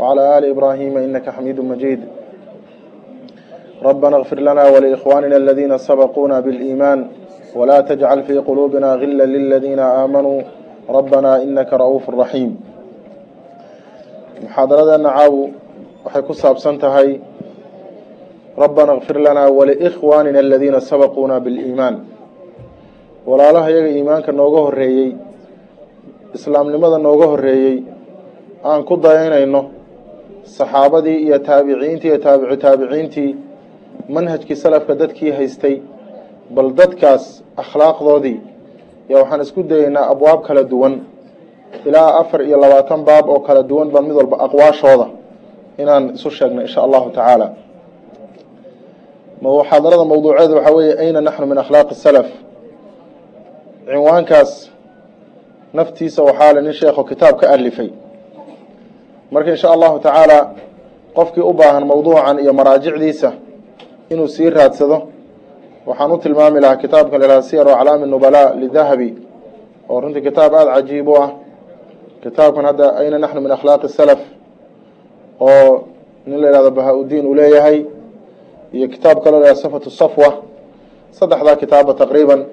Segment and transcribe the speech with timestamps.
[0.00, 2.00] وعلى آل إبراهيم إنك حميد مجيد
[3.82, 7.06] ربنا اغفر لنا ولإخواننا الذين سبقونا بالإيمان
[7.54, 10.40] ولا تجعل في قلوبنا غلا للذين آمنوا
[10.90, 12.60] ربنا إنك رؤوف رحيم
[14.44, 15.48] محاضرة عاو
[16.06, 17.18] waxay ku saabsan tahay
[18.54, 22.06] rabbana اkfir lana walikhwaanina aladiina sabaquuna biliimaan
[23.26, 25.10] walaalaha iyaga iimaanka nooga horeeyey
[26.36, 27.82] islaamnimada nooga horeeyey
[28.62, 29.62] aan ku dayanayno
[30.45, 33.35] saxaabadii iyo taabiciintii iyo taabicu taabiciintii
[34.15, 35.75] manhajkii salafka dadkii haystay
[36.55, 37.23] bal dadkaas
[37.63, 38.37] akhlaaqdoodii
[39.09, 40.93] yaa waxaan isku dayeynaa abwaab kala duwan.
[41.87, 45.07] Ilaa afar iyo labaatan baab oo kala duwan baa mid walba aqwaashooda
[45.81, 47.47] inaan isu sheegno insha allahu tacaala.
[49.41, 52.27] Muxaadarada mawduuceeda waxaa weeye ayna naxnu min akhlaaqi salaf?
[53.87, 54.51] Cinwaankaas
[55.77, 57.89] naftiisa waxaa le nin sheekho kitaab ka alifay
[59.31, 60.53] marka insha allahu tacaala
[61.15, 63.33] qofkii u baahan mawduucan iyo maraajicdiisa
[64.09, 65.07] inuu sii raadsado
[65.85, 69.09] waxaan u tilmaami lahaa kitaabka lahaa siyar aclaami nubala lidahabi
[69.89, 71.29] oo runtii kitaab aada cajiib u ah.
[72.21, 74.19] Kitaabkan hadda ayna naxnu min akhlaaqi salaf
[75.39, 75.87] oo
[76.25, 77.85] nin la yihahdo bahaa-udiin uu leeyahay
[78.73, 80.29] iyo kitaab kaloo la yhahdo safatu safwa.
[81.11, 82.45] Saddexdaa kitaaba taqriiban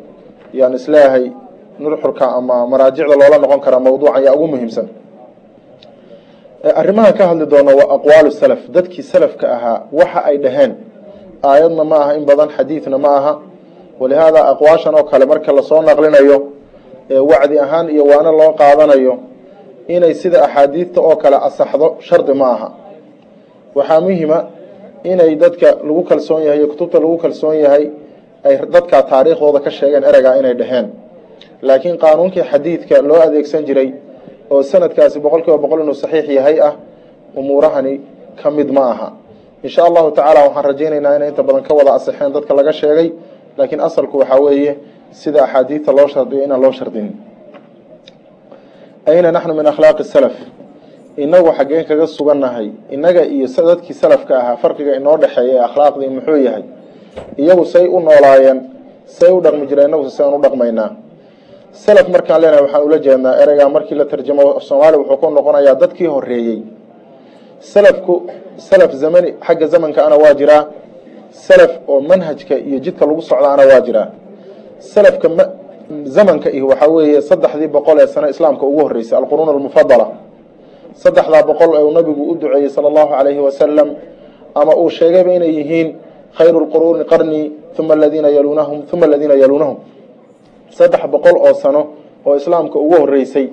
[0.55, 1.33] yaan is leeyahay
[1.79, 4.89] nurxurka ama maraajicda loola noqon karaa mawduucan yaa ugu muhiimsan
[6.65, 8.59] arrimahan ka hadli doono waa aqwaalu salaf.
[8.69, 10.73] Dadkii salafka ahaa waxa ay dhaheen
[11.43, 13.33] aayadna ma aha in badan xadiidna ma aha.
[14.01, 16.37] Walihaada aqwaashan oo kale marka la soo naqlinayo
[17.31, 19.15] wacdi ahaan iyo waana loo qaadanayo
[19.89, 22.69] inay sida axaadiidta oo kale asaxdo shardi ma aha.
[23.75, 24.39] Waxaa muhima
[25.05, 27.85] inay dadka lagu kalsoon yahay iyo kutubta lagu kalsoon yahay
[28.45, 30.87] ay dadkaa taariikhdooda ka sheegeen ereygaa inay dhaheen.
[31.63, 33.89] Laakiin qaanuunkii xadiidka loo adeegsan jiray
[34.53, 36.75] oo sanadkaasi boqol kiiba boqol inuu saxiix yahay ah
[37.39, 37.95] umuurahani
[38.41, 39.09] ka mid ma aha.
[39.67, 43.09] Insha allahu tacaala waxaan rajaynaynaa inay inta badan ka wada asixeen dadka laga sheegay
[43.59, 44.73] laakiin asalku waxaa weeye
[45.21, 47.15] sida axaadiidta loo shardiyo inaan loo shardinin
[49.11, 50.37] ayna naxnu min akhlaaqi salaf?
[51.25, 56.37] Inagu xaggeen kaga sugannahay innaga iyo dadkii salafka ahaa farqiga inoo dhexeeya ee akhlaaqdii muxuu
[56.47, 56.65] yahay?
[57.43, 58.59] Iyagu say u noolaayeen
[59.19, 60.91] say u dhaqmi jireen inagu siaan u dhaqmaynaa
[61.73, 66.07] salaf markaan leenahay waxaan ula jeednaa ereygaa markii la tarjamo soomaaliya wuxuu ku noqonayaa dadkii
[66.15, 66.59] horeeyey
[67.73, 68.15] salafku
[68.57, 70.65] salaf zamani xagga zamankaana waa jiraa.
[71.31, 74.09] Salaf oo manhajka iyo jidka lagu socdaana waa jiraa.
[74.79, 75.29] Salafka
[76.17, 80.07] zamanka ih waxaa weeye saddexdii boqol ee sano islaamka ugu horreysay alquruun almufadala
[81.03, 83.89] saddexdaa boqol ee uu nabigu u duceeyey sala allahu calayhi wasalam
[84.61, 85.89] ama uu sheegayba inay yihiin
[86.39, 87.45] khayru lquruuni qarnii
[87.79, 89.77] uma aladiina yaluunahum uma aladiina yaluunahum
[90.77, 91.81] saddex boqol oo sano
[92.27, 93.47] oo islaamka ugu horreysay.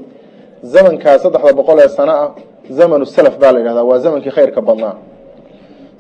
[0.74, 2.30] Zamankaa saddexda boqol ee sano ah
[2.78, 4.94] zamanu salaf baa la yidhahdaa waa zamankii khayrka badnaa.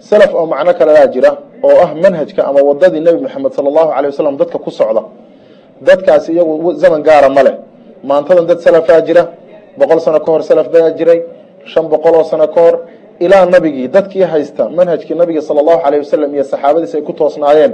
[0.10, 1.32] Salaf oo macno kalelaa jira
[1.68, 5.04] oo ah manhajka ama wadadii nebi maxamed sala allahu calay wasalam dadka ku socda.
[5.88, 7.56] Dadkaasi iyagu zaman gaara ma leh.
[8.04, 9.24] Maantadan dad salafaa jira
[9.80, 11.20] boqol sano ka hor salaf baa jiray
[11.72, 12.76] shan boqol oo sano ka hor
[13.20, 17.74] ilaa nabigii dadkii haysta manhajkii nabiga sala allahu calayh wasalam iyo saxaabadiis ay ku toosnaayeen.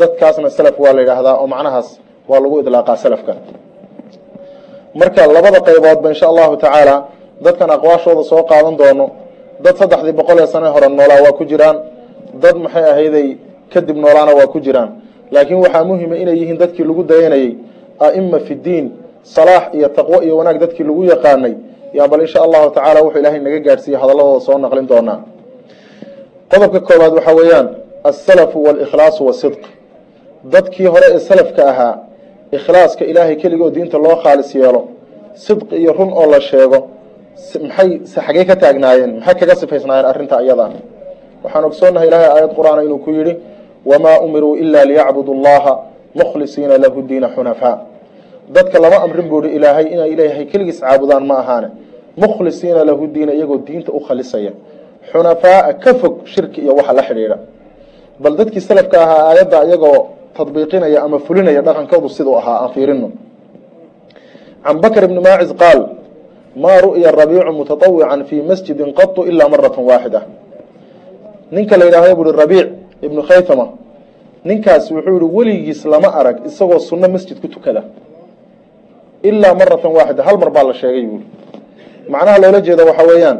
[0.00, 1.88] Dadkaasna salaf waa la yidhaahdaa oo macnahaas
[2.28, 3.32] waa lagu idlaaqaa salafka.
[5.00, 6.96] Marka labada qayboodba insha allahu tacaala
[7.44, 9.06] dadkan aqwaashooda soo qaadan doono.
[9.64, 11.76] Dad saddexdii boqol ee sane hore noolaa waa ku jiraan.
[12.42, 13.28] Dad maxay ahayday
[13.72, 14.90] kadib noolaana waa ku jiraan.
[15.34, 17.50] Laakiin waxaa muhima inay yihiin dadkii lagu dayanayey
[18.06, 18.86] a'ima fi diin
[19.34, 21.54] salaax iyo taqwo iyo wanaag dadkii lagu yaqaanay.
[21.98, 25.18] Yaa bal insha allahu tacaala wuxuu ilaahay naga gaadhsiiye hadalladooda soo naqlin doonaa.
[26.50, 27.66] Qodobka koobaad waxaa weeyaan
[28.08, 29.62] alsalafu walikhlaasu wasidq.
[30.54, 31.94] Dadkii hore ee salafka ahaa
[32.52, 34.80] ikhlaaska ilaahay keligoo diinta loo khaalis yeelo
[35.46, 36.78] sidqi iyo run oo la sheego
[37.66, 40.66] maxay xagee ka taagnaayeen maxay kaga sifaysnaayeen arrinta iyada
[41.44, 43.34] waxaan ogsoonnahay ilaahay aayad qur'aan inuu ku yidhi
[43.90, 45.72] wamaa umiruu ila liyacbudu llaha
[46.20, 47.76] mukhlisiina lahu diina xunafaa.
[48.54, 51.68] Dadka lama amrin buuhi ilaahay inay ilaahay keligiis caabudaan ma ahaane.
[52.22, 54.52] Mukhlisiina lahu diina iyagoo diinta u khalisaya.
[55.10, 57.36] Xunafaaa ka fog shirki iyo waxa la xidhiidha.
[58.22, 59.98] Bal dadkii salafka ahaa aayadda iyagoo
[60.36, 63.08] tadbiiqinaya ama fulinaya dhaqankoodu siduu ahaa aan fiirino.
[64.64, 65.80] Can bakr bni maacis qaal
[66.56, 70.20] maa ru'ya rabiicu mutatawican fii masjidin qatu ilaa maratan waaxida
[71.54, 72.68] ninka la yidhaahdo buuhi rabiic
[73.06, 73.66] ibnu khaythama
[74.44, 77.82] ninkaas wuxuu yihi weligiis lama arag isagoo sunno masjid ku tukada.
[79.22, 81.24] Ilaa maratan waaxida hal mar baa la sheegay buui
[82.08, 83.38] macnaha loola jeeda waxaa weeyaan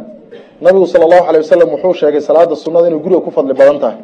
[0.61, 3.97] nabigu sala allahu alay wasalam wuxuu sheegay salaada sunnada inay guriga ku fadli badan tahay.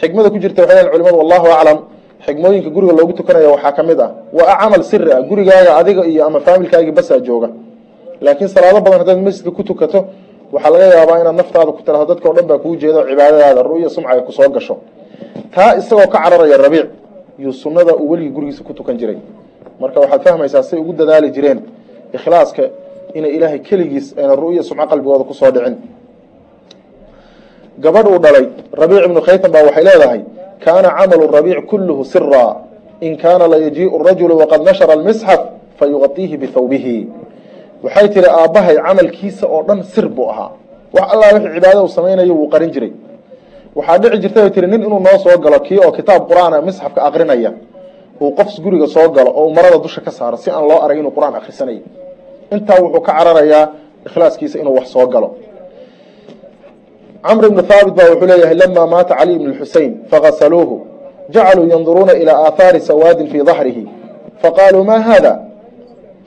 [0.00, 1.78] Xikmada ku jirta waxay culimadu wallahu aclam
[2.26, 6.22] xikmooyinka guriga loogu tukanaya waxaa ka mid ah waa camal siri ah gurigaaga adiga iyo
[6.28, 7.48] ama faamilkaagii basaa jooga.
[8.24, 10.00] Laakiin salaado badan haddaad masjidka ku tukato
[10.52, 13.88] waxaa laga yaabaa inaad naftaada ku tiraahdo dadka o dhan baa kuu jeedo cibaadadaada ru'ya
[13.94, 14.74] sumca ay ku soo gasho.
[15.54, 16.88] Taa isagoo ka cararaya rabiic
[17.40, 19.18] iyo sunnada uu weligii gurigiisa ku tukan jiray.
[19.80, 21.60] Marka waxaad fahmaysaa say ugu dadaali jireen
[22.16, 22.62] ikhlaaska
[23.14, 25.76] inay ilaahay keligiis ayna ru'ya sumco qalbigooda ku soo dhicin.
[27.80, 28.44] Gabadh uu dhalay
[28.80, 30.20] rabiic ibnu khaytan baa waxay leedahay
[30.64, 32.52] kaana camalu rabiic kulluhu siraa
[33.06, 35.40] in kaana layajiiu rajulu waqad nashara almisxaf
[35.78, 36.96] fayuqadiihi bithawbihi
[37.84, 40.50] waxay tihi aabbahay camalkiisa oo dhan sir buu ahaa
[40.96, 42.92] wax allah wixii cibaadada uu samaynayo wuu qarin jiray
[43.78, 47.00] waxaa dhici jirta bay tihi nin inuu noo soo galo kii oo kitaab qur'aan misxafka
[47.08, 47.50] aqrinaya
[48.22, 51.12] uu qofs guriga soo galo oo marada dusha ka saaro si aan loo arag inuu
[51.16, 51.82] qur'aan akhrisanayo
[52.54, 53.64] intaa wuxuu ka cararayaa
[54.06, 55.28] ikhlaaskiisa inuu wax soo galo
[57.26, 60.76] camr ibnu haabit baa wuxuu leeyahay lama maata cali ibn xusein fagasaluuhu
[61.34, 63.84] jacaluu yanduruuna ilaa aathaari sawaadin fii dahrihi
[64.42, 65.32] faqaaluu ma hada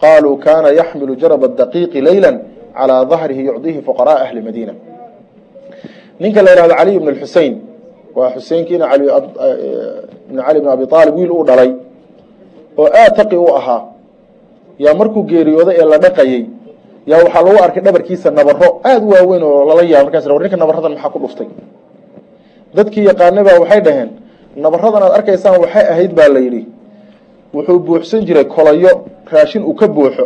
[0.04, 2.31] qaluu kana yaxmilu jarab daqiiqi leyla
[2.78, 4.74] calaa dahrihi yucdihi fuqaraءa ahli madiina.
[6.22, 7.54] Ninka la yihahdo caliy ibn xusein
[8.18, 9.07] waa xuseinkiina ibn
[10.46, 11.72] cali bn abi aalib wiil uu dhalay
[12.78, 13.81] oo aad taqi u ahaa.
[14.84, 16.44] Yaa markuu geeriyooday ee la dhaqayey
[17.08, 20.58] yaa waxaa lagu arkay dhabarkiisa nabaro aada u waaweyn oo lala yaaba markaas war ninka
[20.58, 21.48] nabaradan maxaa ku dhuftay?
[22.76, 24.10] Dadkii yaqaanay baa waxay dhaheen
[24.64, 26.64] nabaradan aad arkaysaan waxay ahayd baa la yidhi.
[27.54, 28.92] Wuxuu buuxsan jiray kolayo
[29.32, 30.26] raashin uu ka buuxo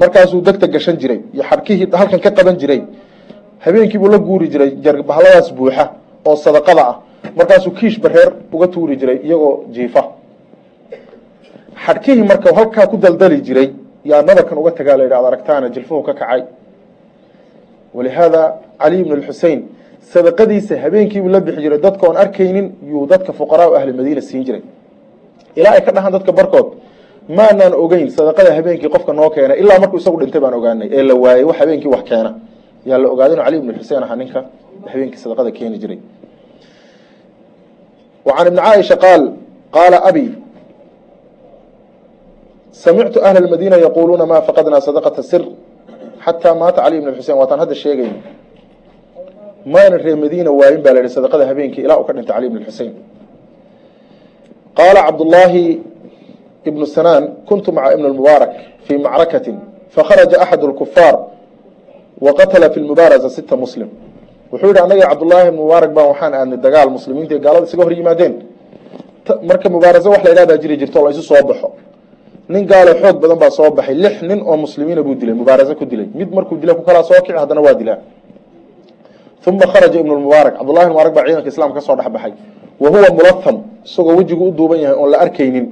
[0.00, 2.80] markaasuu degta gashan jiray iyo xadhkihii halkan ka qaban jiray.
[3.64, 5.84] Habeenkiibuu la guuri jiray jarbahladaas buuxa
[6.28, 6.96] oo sadaqada ah
[7.36, 10.02] markaasuu kiish bareer uga tuuri jiray iyagoo jiifa.
[11.86, 13.68] Xadhkihii marka halkaa ku daldali jiray
[14.10, 16.40] yaa nabarkan uga tagaa la yidhi ad aragtaana jilfuhu ka kacay.
[17.96, 18.42] Walihaada
[18.82, 19.58] caliy bn xusein
[20.12, 24.62] sadaqadiisa habeenkiibuu la bixi jiray dadka oon arkaynin yuu dadka fuqaraa ahli madiina siin jiray.
[25.58, 26.68] Ilaa ay ka dhahaan dadka barkood
[27.38, 30.88] maanaan ogeyn sadaqada habeenkii qofka noo keena ilaa markuu isagu dhintay baan ogaanay.
[30.96, 32.30] Ee la waayey wax habeenkii wax keena.
[32.88, 34.40] Yaa la ogaaday inu cali ibn xusein ahaa ninka
[34.92, 35.98] habeenkii sadaqada keeni jiray.
[38.36, 39.22] Can ibni caaisha qaal
[39.76, 40.24] qaala abi
[42.72, 45.42] samictu ahla lmadiina yaquuluuna ma faqadnaa sadaqata sir
[46.24, 48.12] xataa maata cali ibn xusein waataan hadda sheegayn
[49.72, 52.58] maana reer madiina waayin baa la yihi sadaqada habeenkii ilaa uu ka dhintay cali ibn
[52.66, 52.92] xusein
[54.78, 55.64] qaala cabdullaahi
[56.68, 58.52] ibnu sanaan kuntu maca ibn mubaarak
[58.86, 59.56] fii macrakatin
[59.94, 61.14] fakharaja axad lkufaar
[62.26, 63.88] waqatala fi lmubaaraza sita muslim
[64.52, 67.92] wuxuu yihi annaga cabdullaahi ibn mubaarak baan waxaan aadnay dagaal muslimiinta iyo gaalada isaga hor
[68.00, 68.34] yimaadeen
[69.48, 71.68] marka mubaaraso wax la yidhahdaa jiri jirto la isu soo baxo
[72.48, 73.94] nin gaalo xoog badan baa soo baxay.
[73.94, 76.06] Lix nin oo muslimiina buu dilay mubaaraso ku dilay.
[76.14, 77.98] Mid markuu dilay ku kalaa soo kici haddana waa dilaa.
[79.46, 80.54] Uma kharaja ibn mubaarak.
[80.58, 82.32] Cabdullahi mubaarak baa ciidanka islaamka ka soo dhex baxay.
[82.80, 85.66] Wa huwa mulaham isagoo wejigu u duuban yahay oon la arkaynin.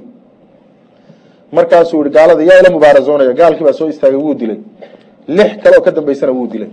[1.51, 3.33] Markaasuu yihi gaalada yaa ila mubaarasoonaya.
[3.33, 4.57] Gaalkii baa soo istaagay wuu dilay.
[5.27, 6.69] Lix kale oo ka dambeysana wuu dilay.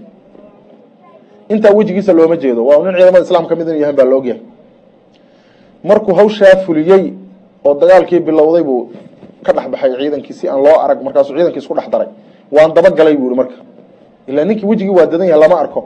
[1.48, 2.64] Intaa wejigiisa looma jeedo.
[2.66, 4.40] Waa nin ciidamada islaam ka mid yahay baa la ogyahay
[5.84, 7.12] markuu hawshaa fuliyey
[7.64, 8.88] oo dagaalkii bilowday buu
[9.46, 12.08] ka dhex baxay ciidankii si aan loo arag markaasuu ciidankii isku dhex daray
[12.54, 13.56] waan dabagalay buu yihi marka
[14.30, 15.80] ilaa ninkii wejigii waa dadan yahay lama arko.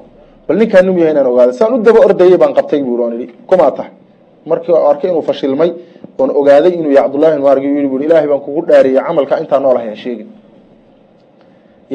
[0.48, 3.26] Bal ninkaan num yahay inaan ogaada saan u daba ordayey baan qabtay buu on ihi
[3.48, 3.90] kumaa tahay?
[4.50, 5.70] Markii arkay inuu fashilmay
[6.20, 9.60] oon ogaaday inuu yahay cabdullahi ibn mubarak yii bu ilaahay baan kugu dhaariyey camalka intaa
[9.64, 10.28] noolahay ha sheegin.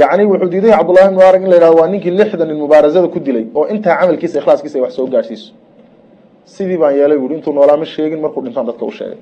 [0.01, 3.19] Yacni wuxuu diiday cabdullahi ibn mubarak in la yihahdo waa ninkii lixdan nin mubaarasada ku
[3.19, 5.49] dilay oo intaa camalkiisa ikhlaaskiisa ay wax soo gaadhsiiso.
[6.53, 9.17] Sidii baan yeelay buui intuu noolaa ma sheegin markuu dhintaan dadka u sheegay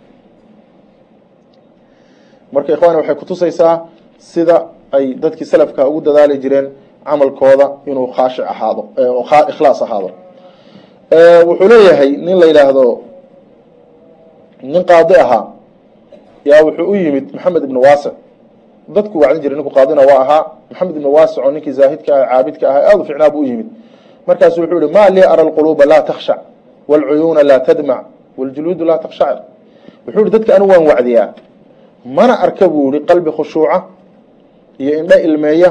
[2.53, 3.75] marka ikhwaani waxay kutusaysaa
[4.17, 4.57] sida
[4.91, 6.67] ay dadkii salafka ugu dadaali jireen
[7.05, 8.83] camalkooda inuu khaashi ahaado
[9.51, 10.09] ikhlaas ahaado.
[11.47, 12.85] Wuxuu leeyahay nin la yidhaahdo
[14.63, 15.45] nin qaadi ahaa
[16.45, 18.13] yaa wuxuu u yimid maxamed ibn waasic.
[18.95, 20.43] Dadku wacdin jiray ninku qaadina waa ahaa.
[20.71, 23.67] Maxamed ibn waasic oo ninkii zaahidka ah caabidka ahaa aada u ficnaa buu u yimid.
[24.27, 26.39] Markaasu wuxuu yihi ma lii ara alquluuba laa takhshac
[26.87, 28.05] waalcuyuuna laa tadmac
[28.37, 29.41] waljuluudu laa takshacir
[30.07, 31.27] wuxuu yihi dadka anigu waan wacdiyaa
[32.05, 33.77] mana arka buu yihi qalbi khushuuca
[34.79, 35.69] iyo indho ilmeeya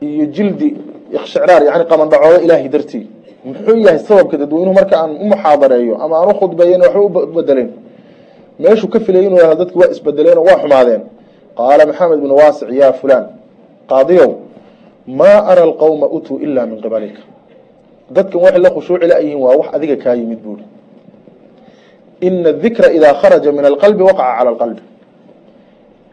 [0.00, 0.68] iyo jildi
[1.16, 3.06] ikshicraar yani qamandhacooda ilaahay dartii.
[3.44, 7.70] Muxuu yahay sababka dadweynuhu marka aan u muxaadareeyo ama aan u khudbeeyen waxba u bedeleen
[8.58, 11.02] meeshuu ka filayay inuu yahdo dadki waa isbedeleen oo waa xumaadeen.
[11.58, 13.24] Qaala maxamed bn waasic ya fulan
[13.90, 14.30] qaadiyow
[15.06, 17.22] maa ara alqowma utuu ila min qibalika.
[18.10, 20.64] Dadkan waxay la khushuuci la-yihiin waa wax adiga kaa yimid buuri.
[22.26, 24.82] Ina dikra idaa kharaja min alqalbi waqaca cala alqalbi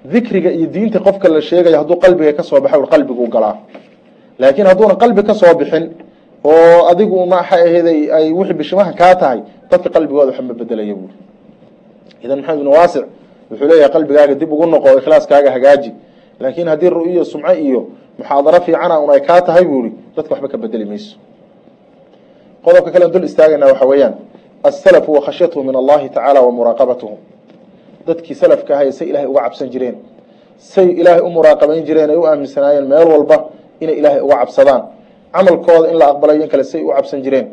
[0.05, 3.57] dikriga iyo diinta qofka la sheegaya hadduu qalbiga ka soo baxa qalbiguu galaa.
[4.39, 5.91] Laakiin hadduuna qalbi ka soo bixin
[6.43, 11.13] oo adigu maxay ahayd ay wixii bishimaha kaa tahay dadka qalbigooda waxa ma bedelaya buuri
[12.23, 13.05] idan maxamed ibn waasic
[13.51, 15.91] wuxuu leeyahay qalbigaaga dib ugu noqo ikhlaaskaaga hagaaji.
[16.39, 20.47] Laakiin haddii ru'iyo sumco iyo muxaadaro fiicana un ay kaa tahay buu ihi dadka waxba
[20.47, 21.17] ka bedeli mayso.
[22.65, 24.13] Qodobka kale an dul istaagayna waxa weeyaan
[24.63, 27.17] asalafu wa khashyatuhu min allahi tacaala wa muraaqabatuhu
[28.07, 29.95] dadkii salafka ahay say ilaahay uga cabsan jireen.
[30.57, 33.37] Say ilaahay u muraaqabayn jireen ay u aaminsanaayeen meel walba
[33.79, 34.81] inay ilaahay uga cabsadaan.
[35.33, 37.47] Camalkooda in la aqbalayo in kale say u cabsan jireen.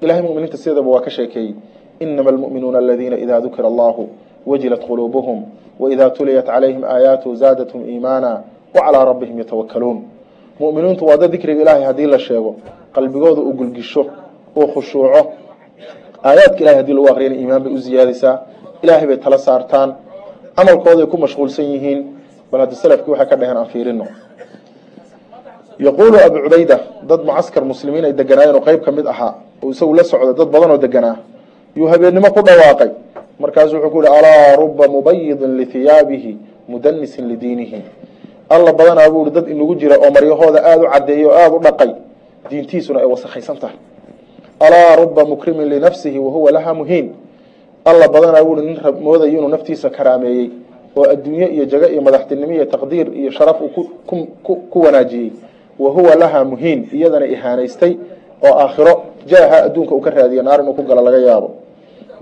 [0.00, 1.54] Ilahay muminiinta sideedaba waa ka sheekeeyey.
[2.00, 4.08] Inama almu'minuuna aladiina idaa dukira allahu
[4.46, 5.38] wajilat quluubuhum
[5.80, 8.42] waidaa tuliyat calayhim aayaatuhu zaadathum iimaana
[8.74, 9.98] wacalaa rabbihim yatawakaluun
[10.60, 12.54] mu'miniintu waa dad dikriga ilaahay haddii la sheego
[12.94, 14.06] qalbigooda uu gulgisho
[14.56, 15.32] uu khushuuco.
[16.24, 18.34] Aayaadka ilahay haddii lagu aqriyana iimaan bay u ziyaadaysaa
[18.82, 19.94] ilaahay bay tala saartaan
[20.56, 22.00] camalkooday ku mashquulsan yihiin
[22.50, 24.06] bal haddi salafkii waxay ka dheheen aan fiirino.
[25.78, 29.92] Yaquulu abu cubayda dad mucaskar muslimiin ay deganaayeen oo qeyb ka mid ahaa oo isagu
[29.94, 31.16] la socda dad badan oo deganaa
[31.76, 32.90] yuu habeennimo ku dhawaaqay.
[33.38, 36.32] Markaasu wuxuu ku yihi alaa ruba mubayidin lihiyaabihi
[36.68, 37.82] mudanisin lidiinihi
[38.48, 41.60] alla badanaa buu ihi dad inagu jira oo maryahooda aada u caddeeyay oo aada u
[41.60, 41.90] dhaqay
[42.50, 43.76] diintiisuna ay wasakhaysan tahay.
[44.60, 47.12] Alaa ruba mukrimin linafsihi wahuwa laha muhiin
[47.90, 50.46] alla badanaa buu ihi nin moodayo inuu naftiisa karaameeyey
[50.98, 53.86] oo adduunye iyo jago iyo madaxtinimo iyo taqdiir iyo sharaf uu
[54.70, 55.30] ku wanaajiyey.
[55.78, 57.92] Wahuwa laha muhiin iyadana ihaanaystay
[58.46, 58.94] oo aakhiro
[59.30, 61.48] jaaha adduunka uu ka raadiya naar inuu ku galo laga yaabo.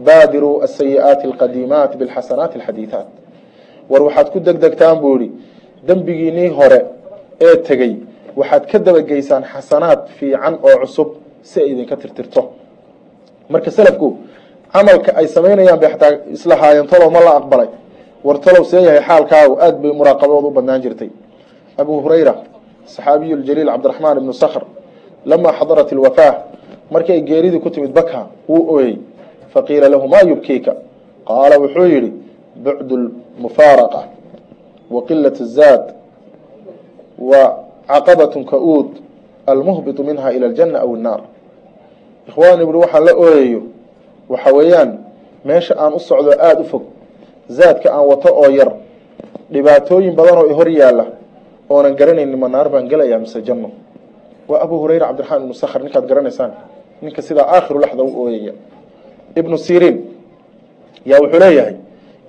[0.06, 3.06] Baadiruu asayi'aati alqadiimaat bilxasanaati alxadiidaat
[3.90, 5.30] war waxaad ku degdegtaan buu yihi
[5.88, 6.80] dembigiinii hore
[7.46, 7.92] ee tegey
[8.36, 11.08] waxaad ka dabageysaan xasanaad fiican oo cusub
[11.42, 12.42] si ay idinka tirtirto.
[13.52, 14.08] Marka selafku
[14.74, 17.68] camalka ay samaynayaan bay xataa islahaayeen tolow ma la aqbalay.
[18.24, 21.10] War tolow see yahay xaalkaagu aada bay muraaqabadooda u badnaan jirtay.
[21.78, 22.34] Abu hurayra
[22.86, 24.62] saxaabiyu ljaliil cabdiraxmaan ibnu sakhr
[25.30, 26.34] lamaa xadarat ilwafaah
[26.90, 28.98] markii geeridii ku timid baka wuu ooyey.
[29.54, 30.74] Faqiila lahu maa yubkiika?
[31.28, 32.12] Qaala wuxuu yidhi
[32.64, 32.96] bucdu
[33.38, 34.00] lmufaaraqa
[34.90, 35.94] wa qilat zaad
[37.18, 37.42] wa
[37.88, 38.90] caqabat ka-uud
[39.46, 41.20] almuhbitu minha ila aljanna aw innaar
[42.28, 43.62] ikhwaani buui waxaan la ooyayo
[44.28, 44.90] waxa weeyaan
[45.44, 46.82] meesha aan u socdo aada u fog.
[47.48, 48.70] Zaadka aan wato oo yar
[49.52, 51.04] dhibaatooyin badan oo hor yaalla
[51.70, 53.70] oonan garanaynin ma naar baan gelayaa mise janno?
[54.48, 56.52] Waa abu hurayra cabdiraxmaan ibnu sakhr ninkaad garanaysaan?
[57.02, 58.52] Ninka sidaa aakhiru laxda u ooyaya.
[59.36, 59.96] Ibnu siriin
[61.06, 61.74] yaa wuxuu leeyahay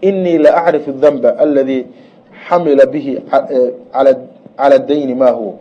[0.01, 1.85] inii la acrifu danba aladii
[2.47, 3.13] xamila bihi
[4.57, 5.53] cala dayni ma huwa.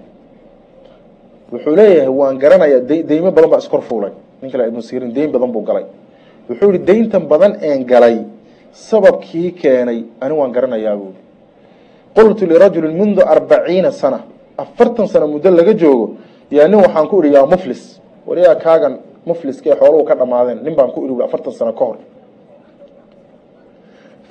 [1.52, 4.12] Wuxuu leeyahay waan garanayaa deymo badan baa iskor fuulay.
[4.42, 5.84] Ninka ibnu siriin deyn badan buu galay
[6.48, 8.16] wuxuu yihi deyntan badan een galay
[8.72, 11.14] sababkii keenay ani waan garanayaa buui
[12.16, 14.20] qultu lirajulin mundu arbaciina sana
[14.62, 16.06] afartan sano muddo laga joogo
[16.50, 17.82] yaa nin waxaan ku idhi yaa muflis
[18.26, 18.94] wariyaa kaagan
[19.26, 21.96] mufliskee xooluhu ka dhammaadeen nin baan ku idhi afartan sano ka hor.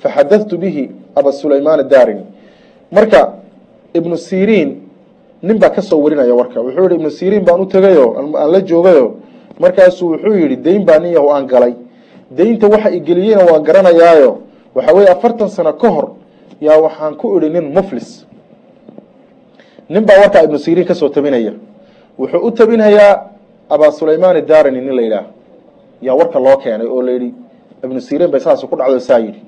[0.02, 2.24] Faxadadtu bihi aba sulaymaan adarini
[2.92, 3.20] marka
[3.98, 4.70] ibnu siriin
[5.42, 6.60] nin baa ka soo warinaya warka.
[6.60, 9.06] Wuxuu yihi ibnu siriin baan u tegayo aan la joogayo.
[9.60, 11.74] Markaasuu wuxuu yihi deyn baa nin yahu aan galay
[12.30, 14.38] deynta waxa igeliyeyna waan garanayaayo.
[14.74, 16.10] Waxa weeye afartan sano ka hor
[16.60, 18.26] yaa waxaan ku idhi nin muflis.
[19.88, 21.52] Nin baa warkaa ibnu siriin ka soo tabinaya.
[22.18, 23.30] Wuxuu u tabinhayaa
[23.70, 25.26] abaa sulaymaan darani nin la yidhaah.
[26.02, 27.34] Yaa warka loo keenay oo layidhi
[27.84, 29.40] ibnu siriin bay saas ku dhacdo saa yidhi.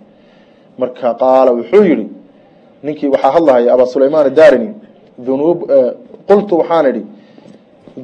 [0.79, 2.07] Marka qaala wuxuu yihi
[2.83, 4.71] ninkii waxaa hadlahaya abaa sulaymaan darani
[5.27, 5.59] unub
[6.29, 7.03] qultu waxaan idhi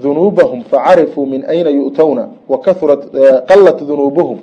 [0.02, 3.02] dunuubahum facarifuu min ayna yu'towna wa kaurat
[3.48, 4.38] qalat dunuubuhum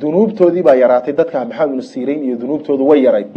[0.00, 3.28] dunuubtoodii baa yaraatay dadka maxamed ibnu siriin iyo dunuubtoodu way yarayd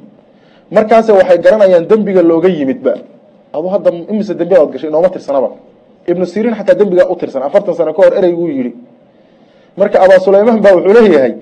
[0.71, 2.93] markaase waxay garanayaan dembiga looga yimidba.
[3.53, 5.49] Adu hadda imise dembi ood gashay inooma tirsanaba.
[6.11, 8.71] Ibnu siriin xataa dembigaa u tirsan afartan sano ka hor ereyguu yidhi.
[9.77, 11.33] Marka abaa sulaymaan baa wuxuu leeyahay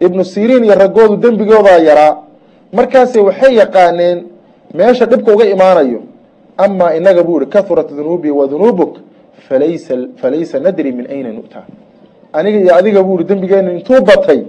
[0.00, 2.12] ibnu siriin iyo raggoodu dembigoodaa yaraa.
[2.72, 4.18] Markaase waxay yaqaaneen
[4.74, 6.00] meesha dhibka uga imaanayo
[6.64, 8.92] amaa inaga buu yihi kaurat dunuubii wa dunuubuk
[9.48, 11.64] falaysa falaysa nadri min ayna nu'taa
[12.32, 14.40] aniga iyo adiga buu yihi dembigeenu intuu batay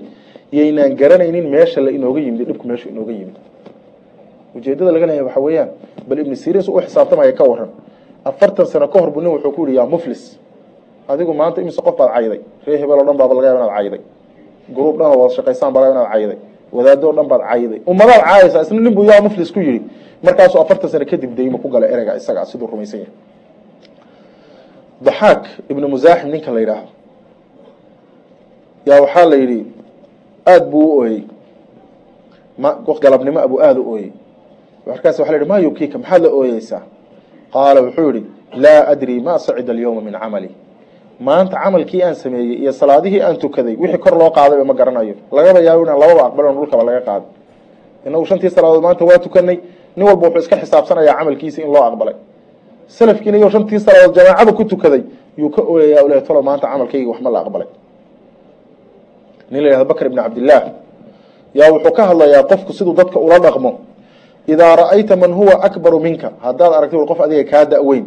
[0.52, 3.36] yaynaan garanaynin meesha la inooga yimid dhibku meesha inooga yimid.
[4.56, 5.70] Ujeedada laga leeyahay waxa weeyaan
[6.08, 7.70] bal ibnu siriin su u xisaabtamaya ka waran
[8.26, 10.38] afartan sano ka hor buu nin wuxuu ku yihi yaa muflis
[11.08, 12.40] adigu maanta imise qof baad cayday.
[12.68, 14.02] Ree hebel o dhan baaba laga yaba inaad cayday.
[14.76, 16.38] Gruub dhan oo wada shaqaysaan baa laga inaad cayday.
[16.72, 17.80] Wadaado dhan baad cayday.
[17.88, 19.82] Ummadaad caayaysaa isna nin buu yaa muflis ku yihi
[20.24, 23.14] markaasuu afartan sano kadib daymo ku galay ereyga isaga siduu rumaysan yahay.
[25.02, 26.88] Daxaak ibnu musaaxim ninka la yidhaaho
[28.86, 29.66] yaa waxaa la yidhi
[30.46, 31.24] aada buu u ooyey.
[33.02, 34.12] Galabnimo abuu aada u ooyey.
[34.88, 36.82] Markaas waa la yidhi maa yubkiika maxaad la ooyeysaa
[37.54, 38.26] qaala wuxuu yihi
[38.64, 40.50] laa adri ma sacida alyawma min camali.
[41.20, 45.16] Maanta camalkii aan sameeyey iyo salaadihii aan tukaday wixii kor loo qaadayba ma garanayo.
[45.32, 47.26] Lagaba yaabo inaan lababa aqbalon dhulkaba laga qaado
[48.06, 49.58] inagu shantii salaadood maanta waa tukanay
[49.96, 52.16] nin walba wuxuu iska xisaabsanayaa camalkiisa in loo aqbalay.
[52.88, 55.02] Salafkiina iyo shantii salaadood jamaacada ku tukaday
[55.38, 57.68] yuu ka ooyayaa le tolo maanta camalkayga waxma la aqbalay
[59.52, 60.64] nin la yihahdo bakr ibn cabdillaah
[61.60, 63.72] yaa wuxuu ka hadlayaa qofku siduu dadka ula dhaqmo.
[64.48, 66.30] Idaa ra'ayta man huwa akbaru minka.
[66.46, 68.06] Haddaad aragtay ur qof adiga kaa da-weyn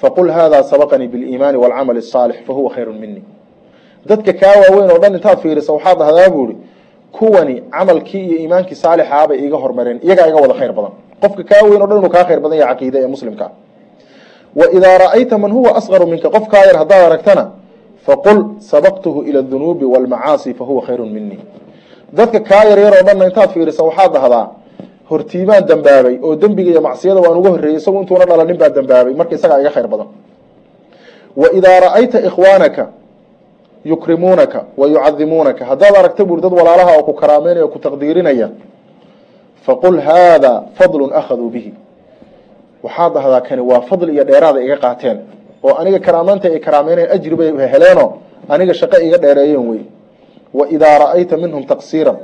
[0.00, 3.22] faqul haadaa sabaqanii biliimaani waalcamali asaalix fahuwa khayru minii
[4.08, 6.56] dadka kaa waaweyn oo dhan intaad fiirisa waxaad dhahdaa buu ihi
[7.16, 10.92] kuwani camalkii iyo iimaankii saalixaabay iiga hormareen iyagaa iga wada khayr badan.
[11.22, 13.46] Qofka kaa weyn o dhan inuu kaa khayr badan yahay caqiide ee muslimka.
[14.58, 16.28] Wa idaa ra'ayta man huwa asqaru minka.
[16.34, 17.44] Qof kaa yar haddaad aragtana
[18.06, 18.38] faqul
[18.70, 21.40] sabaqtuhu ila adunuubi waalmacaasi fahuwa khayru minii
[22.12, 24.46] dadka kaa yaryar oo dhanna intaad fiirisa waxaad dhahdaa
[25.10, 29.34] hortiibaan dambaabay oo dembiga iyo macsiyada waan uga horreeyey isagu intuuna dhalanin baa dambaabay marka
[29.34, 30.08] isagaa iga khayr badan.
[31.36, 32.84] Wa idaa ra'ayta ikhwaanaka
[33.84, 38.48] yukrimuunaka wa yucadimuunaka haddaad aragta buuri dad walaalaha oo ku karaameynaya o ku taqdiirinaya
[39.66, 41.72] faqul haadaa fadlun akhaduu bihi.
[42.82, 45.18] Waxaad dhahdaa kani waa fadli iyo dheeraada iga qaateen
[45.64, 48.08] oo aniga karaamaanta ay karaameynayaan ajri bay heleenoo
[48.48, 49.82] aniga shaqo iga dheereeyeen wey.
[50.54, 52.16] Wa idaa ra'ayta minhum taqsiiran.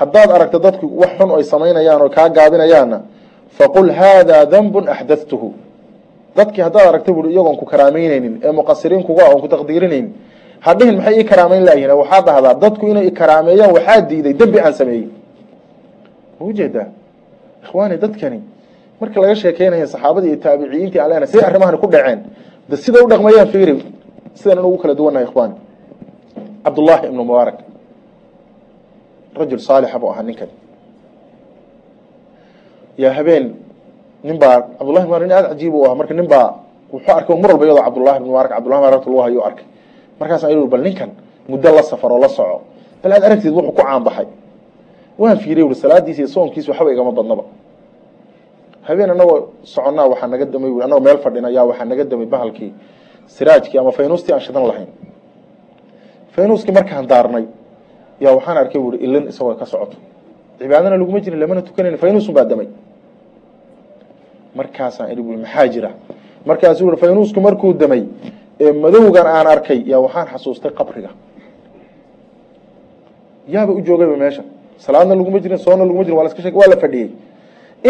[0.00, 2.98] Haddaad aragto dadku wax xun ay samaynayaan oo kaa gaabinayaanna
[3.58, 5.48] faqul haadaa danbun axdadtuhu
[6.36, 10.12] dadkii haddaad aragta buui iyagoon ku karaameyneynin ee muqasiriin kuga oon ku taqdiirinaynin
[10.66, 15.08] hadhihin maxay ii karaameyn laayihin waxaad dhahdaa dadku inay ikaraameeyaan waxaa diiday dembi aan sameeyey.
[16.38, 16.88] Ma u jeedaa
[17.64, 18.40] ikhwaani dadkani
[19.00, 22.20] marka laga sheekeynaya saxaabadii iyo taabiciyiintii aan leenahay siday arrimahani ku dhaceen
[22.68, 23.74] de siday u dhaqmayaan fiiri
[24.34, 25.54] sidan ugu kala duwannahay ikhwaani
[26.64, 27.58] cabdullaahi ibnu mubaarak
[29.38, 30.48] rajul saalixa buu ahaa ninkan.
[32.98, 33.54] Yaa habeen
[34.24, 36.48] nin baa cabdullahi mubaarak nin aada cajiib u ahaa marka nin baa
[36.92, 39.64] wuxuu arkay mar iyadoo cabdullahi ibn mubaarak cabdullahi mubaarak lagu hayo arkay.
[40.20, 41.10] Markaasa ayuu bal ninkan
[41.48, 42.60] muddo la safar oo la soco.
[43.02, 44.26] Bal aad aragtid wuxuu ku caanbaxay.
[45.18, 47.44] Waan fiiriy uri salaadiisa iyo soonkiisa waxba igama badnaba
[48.88, 49.38] habeen anagoo
[49.74, 52.70] soconnaa waxaa naga damay ui anagoo meel fadhina yaa waxaa naga damay bahalkii
[53.34, 54.88] siraajkii ama faynuustii aan shidan lahayn.
[56.34, 57.44] Faynuuskii markaan daarnay
[58.20, 59.96] yaa waxaan arkay buui ilin isagoo ka socoto.
[60.58, 62.68] Cibaadana laguma jirin lamana tukanayn faynuusun baa damay.
[64.54, 65.90] Markaasaan idhi bui maxaa jira?
[66.46, 68.02] Markaasuu ui faynuusku markuu damay
[68.60, 71.10] ee madowgan aan arkay yaa waxaan xasuustay qabriga.
[73.48, 74.42] Yaaba u joogayba meesha.
[74.78, 76.18] Salaadna laguma jirin soonna laguma jirin
[76.58, 77.08] waa la fadhiyey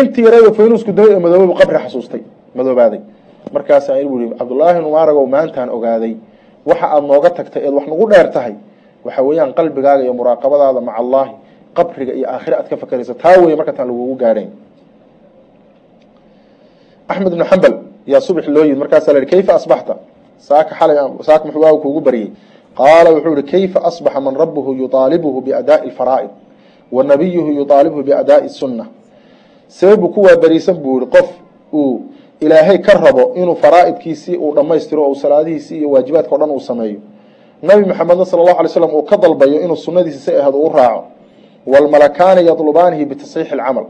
[0.00, 2.22] intii yareedo faynuusku damay ee madoobaybu qabri xasuustay
[2.58, 3.00] madoobaaday
[3.54, 6.14] markaasaan idhi bui cabdullaahi numaaragow maantaan ogaaday.
[6.68, 8.54] Waxa aada nooga tagtay eed wax nagu dheer tahay.
[9.06, 11.32] Waxa weeyaan qalbigaaga iyo muraaqabadaada maca allaahi
[11.76, 14.50] qabriga iyo aakhire aad ka fakerayso taa weye marka taan lagugu gaadhayn.
[17.08, 17.74] Axmed ibnu xambal
[18.12, 19.94] yaa subax loo yimid markaasaa la yihi kayfa asbaxta?
[20.38, 20.96] Saaka xalay
[21.28, 22.28] saaka muxuu waagu kuugu baryey
[22.78, 26.30] qaala wuxuu yihi kayfa asbaxa man rabbuhu yuطaalibuhu biadaa'i alfaraa'id
[26.92, 28.84] wa nabiyuhu yuطaalibuhu biadaa'i sunna
[29.96, 31.28] buu ku waabariisan buu yihi qof
[31.72, 32.00] uu
[32.40, 37.00] ilaahay ka rabo inuu faraa'idkiisii uu dhammaystiro oo salaadihiisii iyo waajibaadka o dhan uu sameeyo.
[37.62, 41.04] Nabi maxamedna sala allahu alay slam uu ka dalbayo inuu sunnadiisi si ahayd uu raaco.
[41.66, 43.84] Waalmalakaani yadlubaanihi bitasxiixi alcamal.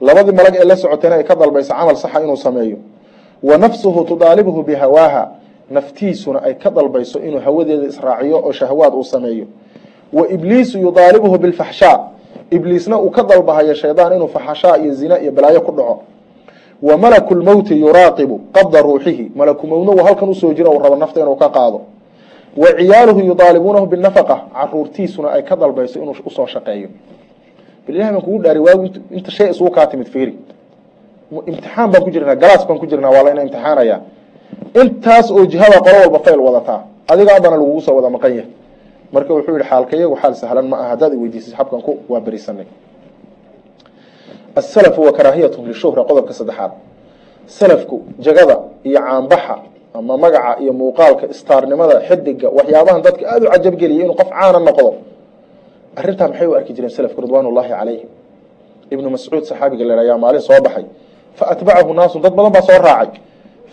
[0.00, 2.76] Labadii malag ee la socotayna ay ka dalbayso camal saxa inuu sameeyo.
[3.42, 5.30] Wa nafsuhu tudaalibuhu bihawaaha
[5.70, 9.46] naftiisuna ay ka dalbayso inuu hawadeeda israaciyo oo shahwaad uu sameeyo.
[10.12, 12.08] Wa ibliisu yudaalibuhu bilfaxshaa
[12.50, 16.02] ibliisna uu ka dalbahayo shaydaan inuu faxashaa iyo zina iyo balaayo ku dhaco.
[16.82, 19.32] Wa malaku lmowti yuraaqibu qabda ruuxihi.
[19.36, 21.80] Malakumowtna uu halkan u soo jiro uu rabo nafta inuu ka qaado.
[22.56, 26.88] Wa ciyaaluhu yudaalibuunahu binafaqa caruurtiisuna ay ka dalbayso inuu u soo shaqeeyo.
[27.86, 30.34] Bal ilahi baan kugu dhaari waagu inta shay isugu kaa timid fiiri.
[31.46, 34.00] Imtixaan baan ku jirnaa galaas baan ku jirnaa waa layna imtixaanaya
[34.82, 36.80] intaas oo jihada qolo walba fayl wadataa.
[37.08, 38.50] Adiga abana lagugu soo wada maqan yahay
[39.12, 42.66] marka wuxuu yihi xaalka iyagu xaal sahlan ma aha haddaad iweydiisay xabkan ku waa berisanay.
[44.56, 46.72] Wa karaahiyatun lishuhra qodobka saddexaad.
[47.46, 49.56] Salafku jagada iyo caanbaxa
[49.94, 54.90] ama magaca iyo muuqaalka istaarnimada xidiga waxyaabahan dadka aada u cajabgeliyay inuu qof caana noqdo.
[55.96, 58.08] Arrintaa maxay u arki jireen salafku ridwaan ullaahi calayhim
[58.90, 60.84] ibnu mascuud saxaabiga la ayaa maalin soo baxay.
[61.34, 63.20] Faatbacahu naasun dad badan baa soo raacay.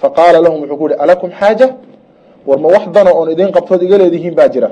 [0.02, 1.68] Faqaala lahum wuxuu ku yihi alakum xaaja?
[2.48, 4.70] War ma wax dana oon idiin qabtood iga leedihiin baa jira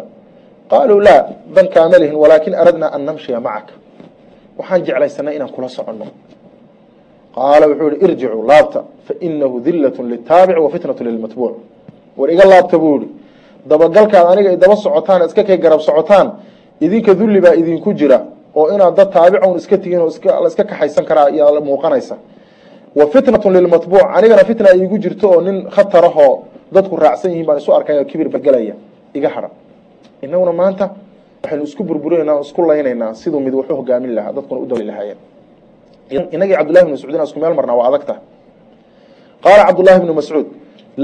[0.72, 1.22] qaaluu laa
[1.56, 3.74] dan kaama lihin walaakin aradnaa an namshiya macaka
[4.58, 6.06] waxaan jeclaysanay inaan kula soconno
[7.36, 11.54] qaala wuxuu yihi irjicuu laabta fainahu dilatu litaabic wa fitnatu lilmatbuuc
[12.18, 13.08] war iga laabta buu yihi
[13.70, 16.28] dabagalkaad aniga ay daba socotaan iska kay garab socotaan
[16.86, 18.20] idinka dulli baa idinku jira
[18.56, 20.10] oo inaad dad taabicoun iska tigin oo
[20.44, 22.16] la iska kaxaysan karaa ayaa muuqanaysa
[22.98, 26.34] wa fitnatu lilmatbuuc anigana fitna iigu jirto oo nin khatarahoo
[26.76, 28.76] dadku raacsan yihiin baan isu arkay kibir bagelaya
[29.18, 29.50] iga hadha
[30.26, 30.86] inaguna maanta
[31.44, 35.20] waxaynu isku burburinaynaa isku laynaynaa siduu mid waxu hogaamin lahaa dadkuna u dawli lahaayeen.
[36.36, 38.16] Inagii cabdullahi bn mascuudin isku meel marnaa waa adagta.
[39.44, 40.48] Qaala cabdullahi bnu mascuud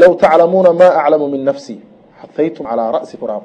[0.01, 1.75] low taclamuuna maa aclamu min nafsi
[2.21, 3.43] xafaytum calaa ra'si quraab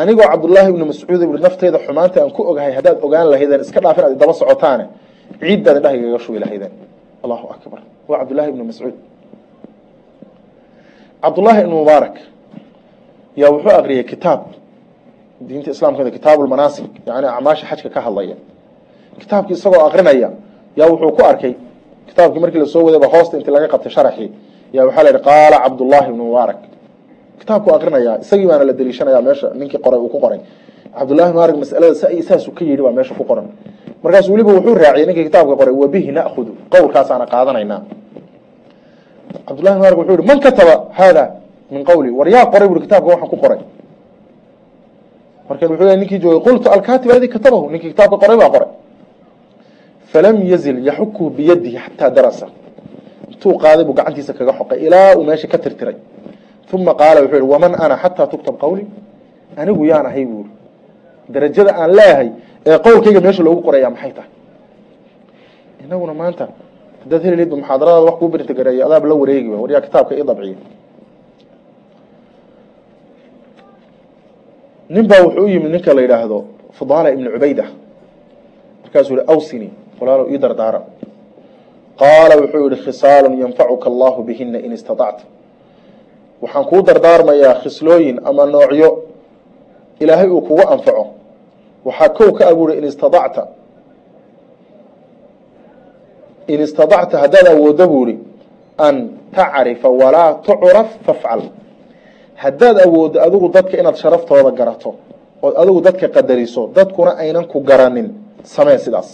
[0.00, 3.96] anigoo cabdullaahi ibnu mascuud bui nafteyda xumaanta aan ku ogahay haddaad ogaan lahaydeen iska dhaaf
[3.98, 4.84] inaad daba socotaane
[5.40, 6.72] ciiddaad indhaha igaga shubi lahaydeen.
[7.24, 7.80] Allahu akbar.
[8.08, 8.96] Waa cabdullahi ibnu mascuud.
[11.22, 12.16] Cabdullaahi ibnu mubaarak
[13.40, 14.40] yaa wuxuu akriyay kitaab
[15.48, 18.36] diinta islaamkeeda kitaabu lmanaasik yani acmaasha xajka ka hadlaya.
[19.20, 20.28] Kitaabkii isagoo akrinaya
[20.78, 21.54] yaa wuxuu ku arkay
[22.08, 24.28] kitaabkii markii la soo wadayba hoosta intii laga qabtay sharaxii
[24.76, 26.58] yaa waxaa la yihi qaala cabdullaahi ibnu mubaarak
[27.40, 30.40] kitaabku akrinaya isagii baana la deliishanaya meesha ninkii qoray uu ku qoray.
[30.98, 31.94] Cabdullahi mubaarak masalada
[32.28, 33.46] saasuu ka yidhi baa meesha ku qoran.
[34.02, 37.80] Markaasu weliba wuxuu raaciyay ninkii kitaabka qoray wabihi na'hudu qowlkaasaana qaadanaynaa
[39.48, 41.24] cabdullahi mubaarak wuxuu yihi man kataba haada
[41.70, 42.10] min qawli.
[42.18, 43.58] War yaa qoray bui kitaabka waxaan ku qoray
[45.50, 47.64] marka wuxuu le ninkii joogay qultu alkaatib aladi katabahu.
[47.72, 48.70] Ninkii kitaabka qoray baa qoray.
[50.12, 52.46] Falam yazil yaxukuhu biyadihi xataa darasa.
[53.32, 55.96] Intuu qaaday buu gacantiisa kaga xoqay ilaa uu meesha ka tirtiray.
[56.72, 58.86] Uma qaala wuxuu yihi waman ana xataa tuktab qawli?
[59.60, 60.50] Anigu yaan ahay buuri
[61.34, 62.28] darajada aan leeyahay
[62.66, 64.30] ee qowlkayga meesha loogu qoraya maxay tahay?
[65.84, 66.44] Inaguna maanta
[67.02, 70.56] haddaad heli laydba muxaadaradaada wax kuu berinta gareeyo adaab la wareegi waryaa kitaabka ii dabciya
[74.94, 76.38] nin baa wuxuu u yimid ninka la yidhaahdo
[76.78, 77.64] fudaala ibnu cubayda.
[78.82, 79.68] Markaasuu yihi awsini
[80.00, 80.80] walaalo ii dardaara.
[82.00, 85.24] Qaala wuxuu yihi khisaalun yanfacuka allahu bihina in istaطacta
[86.42, 88.88] waxaan kuu dardaarmayaa khislooyin ama noocyo
[90.02, 91.04] ilaahay uu kugu anfaco.
[91.86, 93.42] Waxaa kow ka abuuray in istaacta
[96.52, 98.14] in istaطacta haddaad awooddo buuhi
[98.86, 98.96] an
[99.36, 101.42] tacrifa walaa tucraf fafcal
[102.42, 104.90] haddaad awooddo adigu dadka inaad sharaftooda garato
[105.44, 108.08] ood adigu dadka qadariso dadkuna aynan ku garanin.
[108.54, 109.08] Samee sidaas.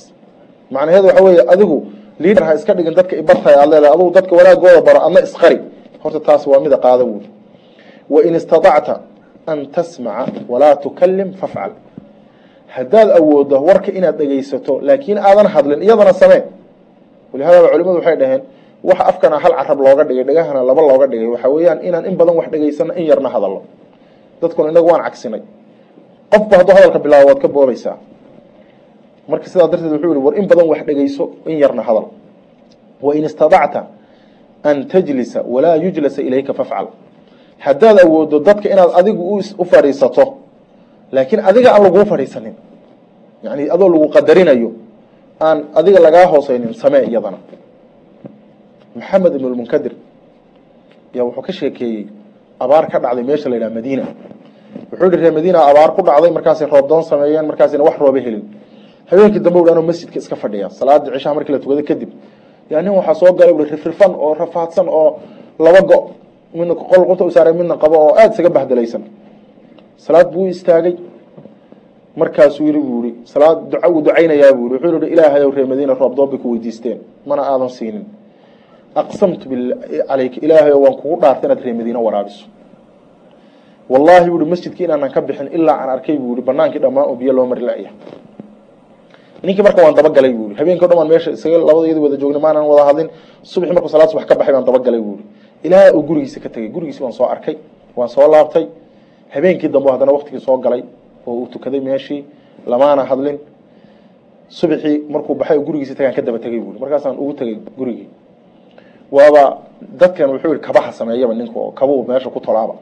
[0.75, 1.77] Macnaheedu waxa weeye adigu
[2.23, 5.59] liader ha iska dhigin dadka ibartay aad leedahay adigu dadka wanaagooda baro adna isqari.
[6.03, 7.29] Horta taas waa mida qaada buuri
[8.13, 8.95] wain istaطacta
[9.51, 11.73] an tasmaca walaa tukalim fafcal.
[12.77, 16.43] Haddaad awooddo warka inaad dhegaysato laakiin aadan hadlin iyadana samee.
[17.33, 18.43] Walihadaba culimadu waxay dhaheen
[18.89, 21.27] waxa afkana hal carab looga dhigay dhegahana laba looga dhigay.
[21.35, 23.61] Waxa weeyaan inaan in badan wax dhegaysano in yarna hadallo.
[24.41, 25.43] Dadkuna inagu waan cagsinay.
[26.33, 27.97] Qofba hadduu hadalka bilaabo waad ka boobaysaa
[29.29, 32.07] marka sidaa darteed wuxuu yihi war in badan wax dhegayso in yarna hadal.
[33.03, 33.81] Wain istaطacta
[34.63, 36.87] an tajlisa walaa yujlasa ilayka fafcal.
[37.59, 40.25] Haddaad awooddo dadka inaad adigu u fadhiisato
[41.13, 42.55] laakiin adiga aan laguu fadhiisanin
[43.43, 44.71] yani adoo lagu qadarinayo
[45.41, 47.39] aan adiga lagaa hooseynin samee iyadana
[48.97, 49.93] maxamed ibn lmunkadir
[51.17, 52.07] yaa wuxuu ka sheekeeyey
[52.65, 54.05] abaar ka dhacday meesha la yidhaha madiina.
[54.93, 58.45] Wuxuu yihi reer madiina abaar ku dhacday markaasay roobdoon sameeyeen markaasina wax rooba helin.
[59.11, 62.11] Habeenkii dambe u anoo masjidka iska fadhiya salaadii cishaha markii la tukado kadib.
[62.71, 65.19] Yaa nin waxaa soo galay ui rifrifan oo rafaadsan oo
[65.59, 65.99] laba go
[66.55, 69.03] midna qol qunta u saaray midna qabo oo aada isaga bahdelaysan
[69.97, 70.95] salaad buu istaagay.
[72.17, 75.95] Markaasuu yiri buu yihi salaad duca uu ducaynayaa buu yihi wuxuu yihi ilaahayow reer madiina
[75.95, 78.05] roob doob bay ku weydiisteen mana aadan siinin
[79.03, 79.45] aqsamtu
[80.09, 82.45] calayka ilaahayow waan kugu dhaartay inaad reer madiina waraabiso
[83.93, 87.33] wallaahi buu masjidkii inaanan ka bixin ilaa aan arkay buu yihi banaankii dhammaan oo biyo
[87.33, 87.91] loo mari la'ya
[89.43, 93.09] ninkii marka waan dabagalay buu yihi habeenkii meesha isaga labada wada joogna maanan wada hadlin
[93.43, 95.25] subaxii markuu salaad subax ka baxay baan dabagalay buu yihi
[95.67, 97.57] ilaaha uu gurigiisa ka tegey gurigiisi waan soo arkay
[97.97, 98.67] waan soo laabtay
[99.35, 100.83] habeenkii dambe haddana waktigii soo galay
[101.27, 102.25] oo uu tukaday meeshii
[102.67, 103.39] lamaana hadlin
[104.49, 108.09] subaxii markuu baxay oo gurigiisi tagaan ka daba tegey markaasaan ugu tegey gurigii
[109.11, 109.59] waaba
[110.01, 112.75] dadkan wuxuu yihi kabaha sameeyaba ninku oo kabuu meesha ku tolaaba.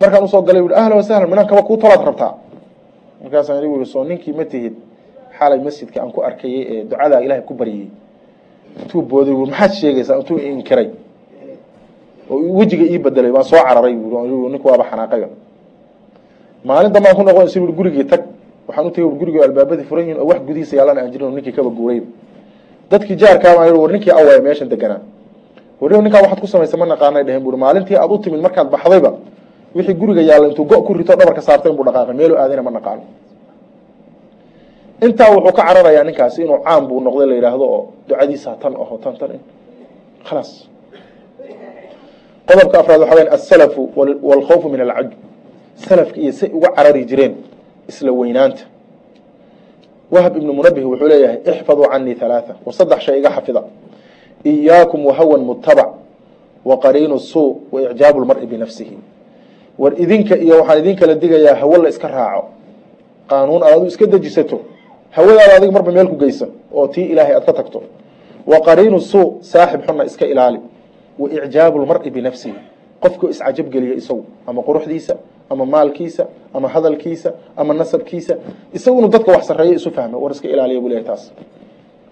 [0.00, 2.34] Markaan u soo galay bu ahla wasahlan minaan kaba kuu tolaad rabtaa
[3.22, 4.74] markaasaan igu yihi soo ninkii ma tihid
[5.38, 7.88] xalay masjidka aan ku arkayay ee ducadaa ilaahay ku baryayey
[8.82, 10.16] intuu booday maxaad sheegaysaa?
[10.20, 10.90] Intuu inkiray.
[12.30, 15.28] Oo wejiga ii bedelay waan soo cararay bu ninku waaba xanaaqayba
[16.64, 18.22] maalin dambaan ku noqon si gurigii tag
[18.68, 21.70] waxaan u tagay gurigii albaabadii furan yihiin oo wax gudihiisa yaalana aan jirin ninkii kaba
[21.70, 22.06] guurayba
[22.90, 25.00] dadkii jaarkaabaa war ninkii awaya meeshan deganaa
[25.80, 29.12] war ninkaa waxaad ku samaysa ma naqaanay dhehen bui maalintii aad u timid markaad baxdayba
[29.74, 32.14] wixii guriga yaalla intuu go ku rito dhabarka saartay inbuu dhaqaaqay.
[32.14, 33.02] Meelu aadayna ma naqaano.
[35.02, 38.98] Intaa wuxuu ka cararayaa ninkaasi inuu caam buu noqday la yidhaahdo oo ducadiisa tan aho
[38.98, 39.38] tan tan
[40.26, 40.66] khalaas
[42.48, 43.90] qodobka afraad waxa weya asalafu
[44.22, 45.12] walkhawfu min alcajb
[45.76, 47.34] salafka iyo say uga carari jireen
[47.88, 48.64] isla weynaanta.
[50.10, 53.62] Wahb ibnu munabih wuxuu leeyahay ixfaduu canii halaaa war saddex shay iga xafida
[54.44, 55.88] iyaakum wahawan mutabac
[56.64, 58.98] wa qariinu suu wa icjaabu lmari binafsihi
[59.78, 62.48] war idinka iyo waxaan idin kala digayaa hawo la iska raaco.
[63.28, 64.60] Qaanuun aad adu iska dejisato.
[65.10, 67.82] Hawadaada adiga marba meel ku geysan oo tii ilaahay aad ka tagto.
[68.46, 70.58] Wa qariinu suu saaxib xunna iska ilaali.
[71.18, 72.54] Wa icjaabu lmari binafsihi
[73.00, 74.24] qofkuu iscajab geliya isagu.
[74.46, 75.16] Ama quruxdiisa
[75.50, 78.36] ama maalkiisa ama hadalkiisa ama nasabkiisa.
[78.74, 81.32] Isagu inuu dadka wax sarreeyo isu fahmo war iska ilaaliya buu leeyahy taas.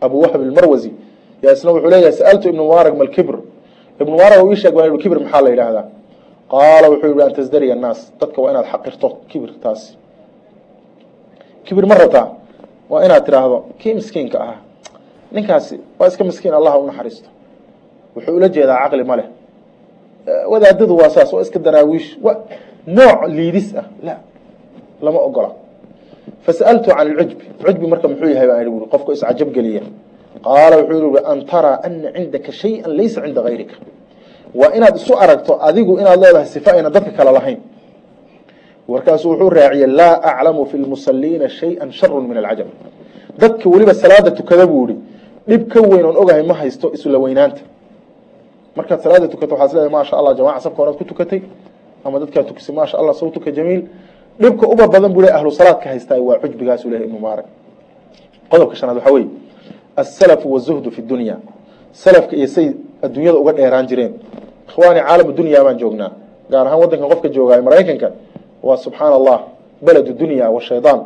[0.00, 0.92] Abu wahb ilmarwasi
[1.42, 3.36] yaa isna wuxuu leeyahay sa'altu ibnu mubaarag malkibr
[4.00, 5.84] ibnu mubaarag uu ii sheeg baa kibr maxaa la yidhaahdaa?
[6.52, 9.88] Qaala wuxuu yihi an tasdariya annaas dadka waa inaad xaqirto kibir taasi.
[11.66, 12.26] Kibir ma rabtaa
[12.90, 14.58] waa inaad tidhaahdo kii miskiinka ahaa
[15.34, 17.28] ninkaasi waa iska miskiin allah u naxariisto.
[18.14, 19.26] Wuxuu ula jeedaa caqli ma leh.
[20.52, 22.32] Wadaadadu waa saas waa iska daraawiish wa
[22.86, 24.14] nooc liidis ah la
[25.04, 25.50] lama ogola.
[26.46, 29.82] Fasa'altu can alcujbi cujbi marka muxuu yahay baan ui qofku iscajab geliya
[30.44, 33.74] qaala wuxuu yihi an taraa ana cindaka shaya laysa cinda gayrika
[34.54, 37.58] waa inaad isu aragto adigu inaad leedahay sifa ayna dadka kale lahayn.
[38.88, 42.66] Markaasuu wuxuu raaciyey laa aclamu fi lmusaliina shaya sharu min alcajab
[43.38, 44.96] dadka weliba salaada tukada buu ihi
[45.48, 47.60] dhib ka weyn oon ogahay ma haysto isla weynaanta.
[48.76, 51.42] Markaad salaada tukato waxaad leedahay maasha allah jamaca safka horaad ku tukatay
[52.04, 53.82] ama dadkaa tukisay maasha allah sawtuka jamiil.
[54.40, 55.50] Dhibka uba badan buu le ahlu
[55.84, 57.46] haystaa waa cujbigaasuu lehay ibnu mubaarag
[58.50, 59.28] qodobka shanaad waxaa weeye
[59.96, 61.36] asalafu wazuhdu fi dunya.
[61.92, 64.12] Salafka iyo say adduunyada uga dheeraan jireen.
[64.68, 66.12] Ikhwaani caalamu dunya baan joognaa.
[66.50, 68.12] Gaar ahaan waddankan qofka joogaayo maraykanka
[68.62, 69.38] waa subxaana allah
[69.82, 71.00] beled dunya wa shaydaan.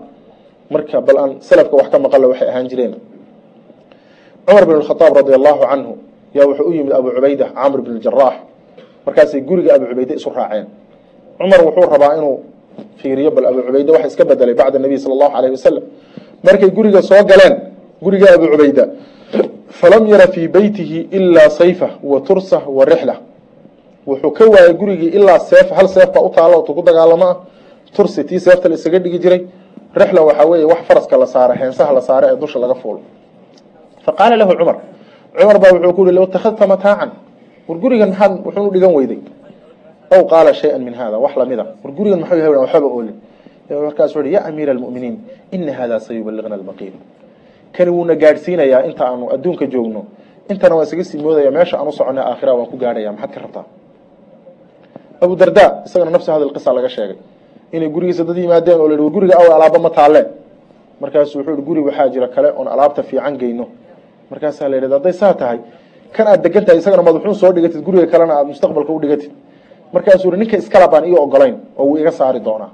[0.70, 2.94] Marka bal aan salafka wax ka maqalla waxay ahaan jireen.
[4.46, 5.92] Cumar bin khaaab radi allahu canhu
[6.34, 8.34] yaa wuxuu u yimid abu cubayda camr bin jaraax
[9.06, 10.66] markaasay guriga abu cubayde isu raaceen.
[11.38, 12.42] Cumar wuxuu rabaa inuu
[12.96, 15.84] fiiriyo bal abu cubayde waxa iska bedelay bacda nabiy sala allahu alayh wasalam
[16.42, 17.69] markay guriga soo galeen
[18.02, 18.84] guriga abu cubayda
[19.80, 23.16] falam yara fii beytihi ilaa sayfa wa tursa wa rixla.
[24.06, 27.36] Wuxuu ka waayay gurigii ilaa seef hal seef baa u taalla otu ku dagaalamo ah.
[27.94, 29.40] Tursi tii seefta la isaga dhigi jiray.
[29.94, 33.00] Rixla waxaa weeye wax faraska la saara heensaha la saara ee dusha laga fuulo.
[34.04, 34.76] Faqaala lahu cumar
[35.38, 37.10] cumar baa wuxuu ku yihi low takhadta mataacan.
[37.68, 39.18] War gurigan maxaad wuxuu u dhigan weyday.
[40.10, 41.64] Aw qaala shay-an min hada wax lamida.
[41.84, 43.16] War gurigan maxuu yahay waxba oolin.
[43.70, 45.16] Markaasuu yihi ya amiira almu'miniin
[45.52, 46.94] ina hada sayubalighna albaqiin
[47.76, 50.00] kani wuuna gaadhsiinayaa inta aanu adduunka joogno.
[50.50, 53.40] Intana waan isaga sii moodaya meesha aan u soconay aakhira waan ku gaadhaya maxaad ka
[53.44, 53.64] rabtaa?
[55.22, 57.16] Abu darda isagana nafsi hada qisa laga sheegay.
[57.72, 60.22] Inay gurigiisa dad yimaadeen oo la yihi guriga aw alaaba ma taalle.
[61.00, 63.66] Markaasu wuxuu yihi guri waxaa jira kale oon alaabta fiican geyno.
[64.30, 65.58] Markaasaa la yidhahda hadday saa tahay
[66.14, 69.30] kan aad degan tahay isagana madaxuun soo dhigatid guriga kalena aad mustaqbalka u dhigatid.
[69.94, 72.70] Markaasuu yihi ninka iskala baan ii ogolayn oo wuu iga saari doonaa.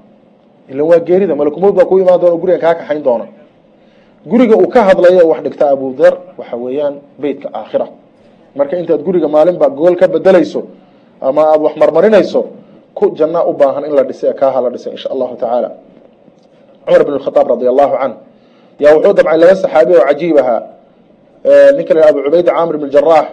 [0.71, 3.25] Ilan waa geerida malakumowd baa ku imaan doona o gurigan kaa kaxayn doona
[4.29, 7.87] guriga uu ka hadlayo wax dhigta abudar waxa weeyaan beytka aakhira.
[8.55, 10.61] Marka intaad guriga maalinba gool ka bedelayso
[11.21, 12.41] ama aada wax marmarinayso
[12.97, 15.69] ku janna u baahan in la dhisa kaaha la dhisay insha allahu tacaala.
[16.85, 18.15] Cumar bn khaaab radi allahu canh
[18.79, 20.61] yaa wuxuu dabcay laba saxaabi oo cajiib ahaa
[21.77, 23.27] ninka la abu cubayda camr ibn jaraax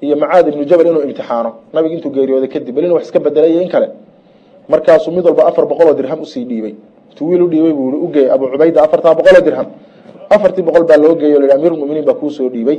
[0.00, 1.50] iyo macaad ibnu jabal inuu imtixaano.
[1.72, 3.88] Nabiga intuu geeriyooday kadib bal inu wax iska bedelay in kale.
[4.68, 6.74] Markaasuu mid walba afar boqol dirham u sii dhiibay.
[7.10, 9.66] Intuu wiil buu ugeey abu cubayda afartaa boqol dirham
[10.30, 12.78] afartii boqol baa loo geeyay o la amiirulmuminiin baa kuusoo dhiibay.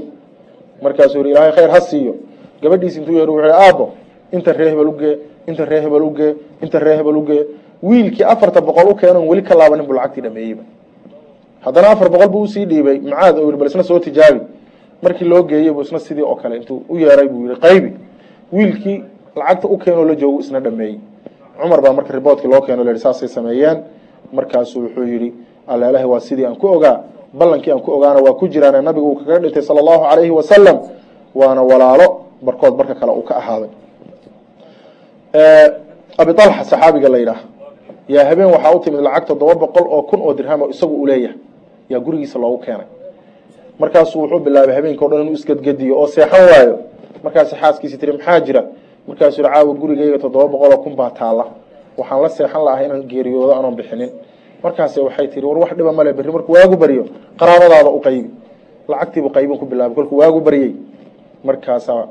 [0.82, 2.14] Markaasuu yihi ilaahay khayr ha siiyo.
[2.62, 3.86] Gabadhiis intuu yeer wuxuu aabo
[4.32, 7.46] inta ree hebel ugee inta ree hebel ugee inta ree hebel ugee
[7.84, 10.64] wiilkii afarta boqol u keenon weli ka laabanin buu lacagtii dhameeyeyba
[11.62, 14.42] haddana afar boqol buu u sii dhiibay macaad oo bal isna soo tijaabi.
[15.02, 17.94] Markii loo geeyey buu isna sidii oo kale intuu u yeeray buu yihi qaybi
[18.54, 19.04] wiilkii
[19.36, 21.00] lacagta u keenoo la joogo isna dhameeyey.
[21.62, 23.78] Cumar baa marka riboodkii loo keeno la yihi saasay sameeyeen.
[24.34, 25.34] Markaasuu wuxuu yihi
[25.68, 29.16] alleelahi waa sidii aan ku ogaa ballankii aan ku ogaana waa ku jiraane nabigu uu
[29.16, 30.78] kaga dhintay sala allahu calayhi wasalam
[31.36, 32.08] waana walaalo
[32.42, 33.70] barkood marka kale uu ka ahaaday.
[36.18, 37.42] Abi alxa saxaabiga la yidhaah
[38.10, 41.06] yaa habeen waxaa u timid lacag toddoba boqol oo kun oo dirham oo isagu uu
[41.06, 41.38] leeyahay.
[41.90, 42.88] Yaa gurigiisa loogu keenay.
[43.80, 46.76] Markaasuu wuxuu bilaabay habeenka o dhan inuu isgadgediyo oo seexan waayo.
[47.24, 48.64] Markaasi xaaskiisi tiri maxaa jira?
[49.08, 51.46] Markaasuu yihi caawa gurigayga toddoba boqol oo kun baa taalla.
[51.98, 54.10] Waxaan la seexan lahay inaan geeriyoodo anoon bixinin
[54.64, 57.04] markaase waxay tihi war wax dhiba male berri markuu waagu baryo
[57.40, 58.30] qaraabadaada u qaybi.
[58.88, 60.72] Lacagtiibu qaybin ku bilaabay kolkuu waagu baryey
[61.44, 62.08] markaasaa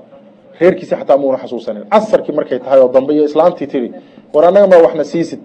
[0.60, 1.84] reerkiisi xataa muuna xasuusanin.
[1.92, 3.92] Casarkii markay tahay oo dambe iyo islaamtii tihi
[4.34, 5.40] war annaga ma waxna siisid.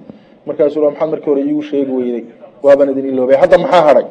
[0.45, 2.23] Markaasuu maxaad markii hore iigu sheegi weyday
[2.63, 4.05] waaban idin iloobay hadda maxaa hadhay?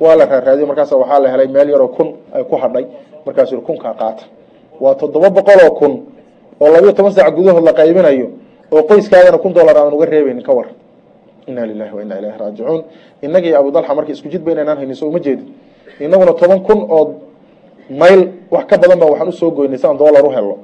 [0.00, 0.66] Waa la raaraadiyo.
[0.66, 2.84] Markaas waxaa la helay meel yaroo kun ay ku hadhay.
[3.26, 4.24] Markaasuu kunkaa qaata
[4.80, 5.92] waa toddoba boqol oo kun
[6.60, 8.26] oo labiyo toban saac gudahood la qaybinayo
[8.72, 10.66] oo qoyskaagana kun dollar aadan uga reebaynin ka war
[11.46, 12.82] ina lilahi wa ina ilahi raajicuun
[13.22, 15.46] inagii abu dalxa marka isku jid ba inaynaan haynin so uma jeedin.
[16.00, 17.14] Inaguna toban kun oo
[17.90, 20.58] mayl wax ka badan baa waxaan u soo goynay si aan dollar u helo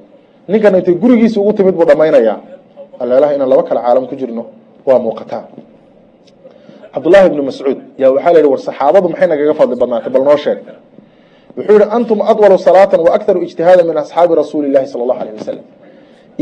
[0.47, 2.37] ninkana intay gurigiisa ugu timid buu dhamaynayaa
[2.99, 4.45] aleelaha inaan laba kale caalam ku jirno
[4.87, 5.43] waa muuqataa
[6.93, 10.09] cabdullaahi ibnu mascuud yaa waxaa la yihi war saxaabadu maxay nagaga fadli badnaatay?
[10.15, 10.57] Bal noo sheeg.
[11.57, 15.33] Wuxuu yihi antum adwalu salaatan wa akharu ijtihaada min asxaabi rasuuli llahi sala allahu alayh
[15.39, 15.65] wasalam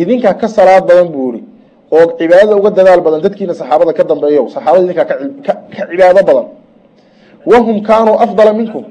[0.02, 1.44] idinkaa ka salaad badan buu yihi
[1.96, 5.06] oo cibaadada uga dadaal badan dadkiina saxaabada ka dambeeyo saxaabada idinkaa
[5.46, 5.54] ka
[5.92, 6.46] cibaado badan.
[7.52, 8.84] Wahum kaanuu afdala minkum.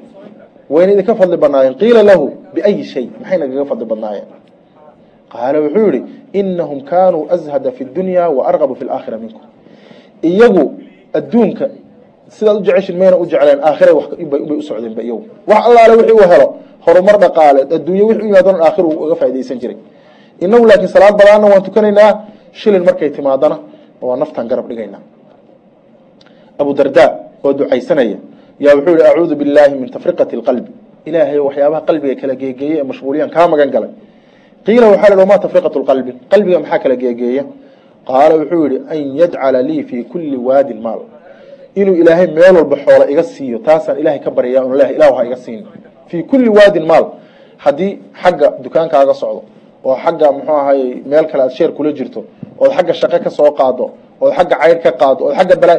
[0.72, 1.74] Wayna idinka fadli badnaayeen.
[1.80, 4.28] Qiila lahu biayi shay maxay nagaga fadli badnaayeen?
[5.32, 6.00] Qaala wuxuu yihi
[6.40, 9.42] inahum kaanuu azhada fi dunya wa argabu fi laakhira minkum.
[10.28, 10.64] Iyagu
[11.18, 11.66] adduunka
[12.36, 13.92] sidaad u jeceshin mayna u jecleen aakhira
[14.30, 15.22] bay u socdeenba iyagu.
[15.46, 16.46] Wax allaale wixii uu helo
[16.86, 19.76] horumar dhaqaale adduunye wixi u yimaadona aakhira uga faa'idaysan jiray.
[20.44, 22.10] Inagu laakiin salaad badaanna waan tukanaynaa
[22.60, 23.56] shilin markay timaadana
[24.06, 25.02] waa naftaan garab dhigaynaa
[26.60, 27.04] abu darda
[27.44, 28.16] oo ducaysanaya
[28.64, 30.70] yaa wuxuu yihi acuudu billahi min tafriqati lqalbi.
[31.08, 33.90] Ilaahay waxyaabaha qalbiga kala geegeeye ee mashhuuliyan kaa magan galay.
[34.66, 36.12] Qiila waxaa la ma tafriqatu lqalbi?
[36.32, 37.44] Qalbiga maxaa kala geegeeya?
[38.08, 41.00] Qaala wuxuu yihi an yajcala lii fii kulli waadin maal.
[41.80, 45.22] Inuu ilaahay meel walba xoola iga siiyo taasaan ilahay ka baryaa un leh ilahu ha
[45.28, 45.62] iga siin.
[46.08, 47.04] Fii kulli waadin maal.
[47.64, 47.92] Haddii
[48.22, 49.40] xagga dukaankaaga socdo
[49.84, 52.20] oo xagga muxuu ahay meel kale aad sheer kula jirto
[52.62, 53.84] ood xagga shaqo ka soo qaado
[54.20, 55.78] ood xagga caydh ka qaado ood xagga balaa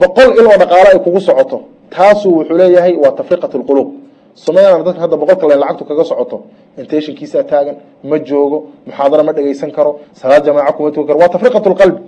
[0.00, 1.58] boqol il oo dhaqaalo ay kugu socoto.
[1.90, 3.88] Taasuu wuxuu leeyahay waa tafriqat lquluub
[4.34, 6.36] somaaliana dadka hadda boqolka len lacagtu kaga socoto
[6.80, 7.76] intentionkiisaa taagan
[8.10, 11.18] ma joogo muxaadaro ma dhegaysan karo salaad jamaaca kuma tukan karo.
[11.22, 12.00] Waa tafriqat lqalbi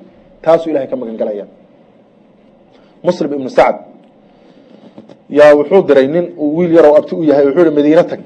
[0.45, 1.45] taasuu ilahay ka magan galaya
[3.07, 3.77] muslim ibnu sacd
[5.39, 8.21] yaa wuxuu diray nin uu wiil yarow abti u yahay wuxuu hi madiine tag.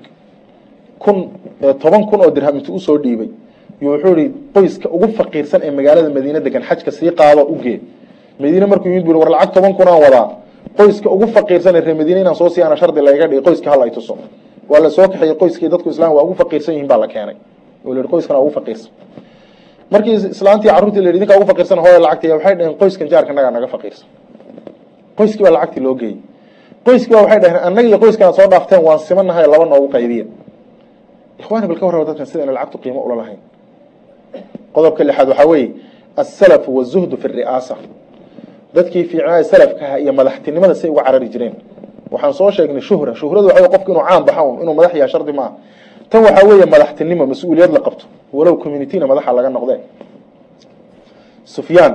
[0.98, 1.16] Kun
[1.82, 3.28] toban kun oo dirham intuu u soo dhiibay
[3.82, 7.80] wuxuu ihi qoyska ugu faqiirsan ee magaalada madiine degan xajka sii qaado ugee
[8.40, 10.26] madiine markuu yimid bu war lacag toban kun aan wadaa.
[10.78, 14.18] Qoyska ugu faqiirsan ee reer madiine inaan soo siyaana shardi layga dhigay qoyska hala tuso
[14.68, 17.36] waa la kaxeeyey qoyskii dadku islam waa ugu faqiirsan yihiin baa la keenay.
[17.84, 18.90] Oo la yihi qoyskan ugu faqiirsan.
[19.90, 23.66] Markii islaantii carruurtii la yidhi ugu faqiirsan hooya lacagta waxay dhaheen qoyskan jaarka nagaa naga
[23.74, 24.06] faqiirsan.
[25.18, 26.16] Qoyskii baa lacagtii loo geeyey.
[26.86, 27.98] Qoyskii waxay dhaheen annaga iyo
[28.38, 30.24] soo dhaafteen waan simanahay laba noogu qaybiya
[31.40, 33.38] ikhwaani bal ka warraba dadkan sidayna lacagtu qiimo ula lahayn
[34.74, 35.68] qodobka lixaad waxaa weeye
[36.22, 37.74] asalafu wazuhdu fi ri'aasa
[38.74, 41.54] dadkii fiicnaa salafkaha iyo madaxtinimada say uga carari jireen.
[42.10, 43.14] Waxaan soo sheegnay shuhra.
[43.20, 45.52] Shuhradu waxa qofku inuu caan baxa inuu madax yaha shardi maaha.
[46.10, 48.04] Tan waxaa weeye madaxtinimo mas'uuliyad la qabto.
[48.32, 49.78] Walow communityna madaxa laga noqdee.
[51.44, 51.94] Sufyaan.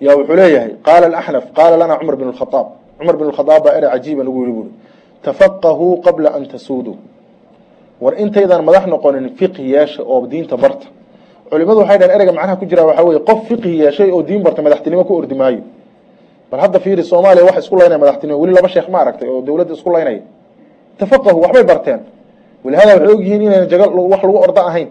[0.00, 2.66] Yaa wuxuu leeyahay qaala alaxnaf qaala lana cumar bin lkhadaab
[2.98, 4.70] cumar bin lkhadaab baa ere cajiiba nagu yihi buuri.
[5.24, 6.96] Tafaqahuu qabla an tasuuduu
[8.00, 10.86] war intaydaan madax noqonin fiqhi yeesha oo diinta barta
[11.50, 14.62] culimadu waxay dhaheen ereyga macnaha ku jira waxaa weye qof fiqhi yeeshay oo diin barta
[14.62, 15.60] madaxtinimo ku ordi maayo.
[16.50, 19.74] Bal hadda fiiri soomaaliya wax isku laynaya madaxtinimo weli laba sheekh ma aragtay oo dawladda
[19.74, 20.22] isku laynaya.
[20.98, 22.00] Tafaqahu waxbay barteen.
[22.64, 24.88] Walihada waxay ogyihiin inayna jaga wax lagu ordo ahayn.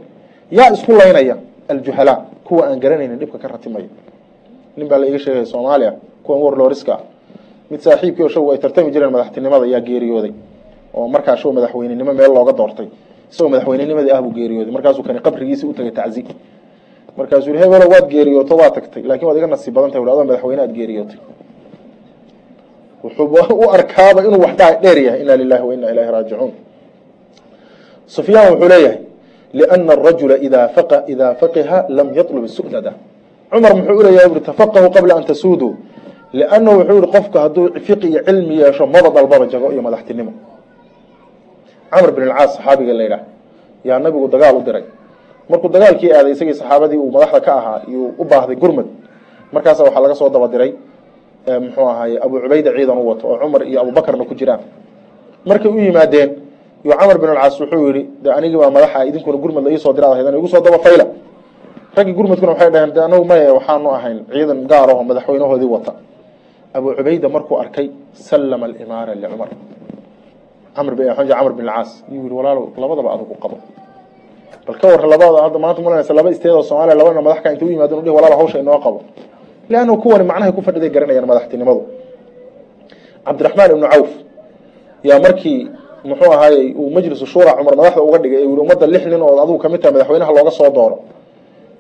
[0.52, 1.36] Yaa isku laynaya.
[1.70, 3.88] Aljuhalaa kuwa aan garanaynin dhibka ka ratimayo.
[4.78, 5.92] Nin baa la iga sheegaya soomaaliya
[6.24, 7.00] kuwan warlooriska
[7.72, 10.34] mid saaxiibkii oo show ay tartami jireen madaxtinimada yaa geeriyooday.
[10.94, 12.88] Oo markaa show madaxweynenimo meel looga doortay
[13.32, 14.74] isagoo madaxweynenimadii ah buu geeriyooday.
[14.74, 16.26] Markaasuu kani qabrigiisi utagay taczi
[17.18, 19.04] markaasuu yihi hebelo waad geeriyooto waa tagtay.
[19.04, 20.04] Lakin waad iga nasiib badan tahay.
[20.04, 21.20] Adoo madaxweyne aad geeriyootay.
[23.04, 25.22] Wuxuu u arkaaba inuu wax dheer yahay.
[25.22, 26.52] Ina lilahi wa ilahi raajicuun.
[28.08, 29.00] Sufyaan wuxuu leeyahay
[29.54, 30.70] liana arajula ida
[31.08, 32.94] ida faqiha lam yatlub su'dada
[33.52, 35.76] cumar muxuu uleeyahay bui tafaqahu qabla an tasuuduu.
[36.34, 40.32] Liannahu wuxuu yihi qofku hadduu fiqi iyo cilmi yeesho maba dalbaba jago iyo madaxtinimo
[41.92, 43.24] camr bin alcaas saxaabiga la yidhaah
[43.88, 44.84] yaa nabigu dagaal u diray.
[45.50, 48.88] Markuu dagaalkii aaday isagii saxaabadii uu madaxda ka ahaa iyuu u baahday gurmad.
[49.54, 50.72] Markaasa waxaa laga soo daba diray
[51.64, 54.62] muxuu ahaye abu cubayda ciidan u wato oo cumar iyo abubakarna ku jiraan.
[55.46, 56.30] Markay u yimaadeen
[56.86, 60.14] yu camar bin alcaas wuxuu yihi de anigii baa madaxa idinkuna gurmad la iisoo diraad
[60.18, 61.06] haydaan igu soo daba fayla.
[61.96, 65.94] Raggii gurmadkuna waxay dhaheen de anagu maye waxaanu ahayn ciidan gaar aho madaxweynahoodii wata.
[66.74, 69.50] Abu cubayda markuu arkay sallama alimaara licumar
[70.76, 73.58] camr camr bin alcaas yuu yihi walaalow labadaba adugu qabo.
[74.68, 77.70] Bal ka warra labada hadda maanta mulanaysa laba isteed oo soomaaliya labana madaxka inta u
[77.74, 79.00] yimaadeen udhi walaalo hawsha inoo qabo.
[79.70, 81.82] Leanna kuwani macnahay ku fadhiday garanayaan madaxtinimadu.
[83.26, 84.10] Cabdiraxmaan ibnu cawf
[85.10, 85.60] yaa markii
[86.10, 89.36] muxuu ahaayey uu majlisu shura cumar madaxda uga dhigay ee yihi ummadda lix nin oo
[89.44, 90.98] adigu ka mid tahay madaxweynaha looga soo dooro.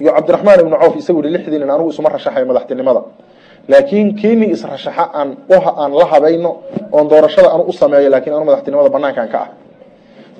[0.01, 3.01] Iyo cabdiraxmaan ibnu cawf isagu yihi lixdii nin anigu isuma rashaxayo madaxtinimada
[3.67, 6.51] laakiin kiinii israshaxa aan aan la habayno
[6.91, 9.49] oon doorashada anu u sameeyo laakiin anu madaxtinimada banaankan ka ah.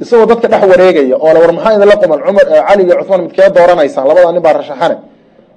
[0.02, 2.20] Isagoo dadka dhex wareegaya oo war maxaa idinla quman?
[2.28, 4.98] Cumar cali iyo cuhmaan midkee dooranaysaan labadaa nin baa rashaxane.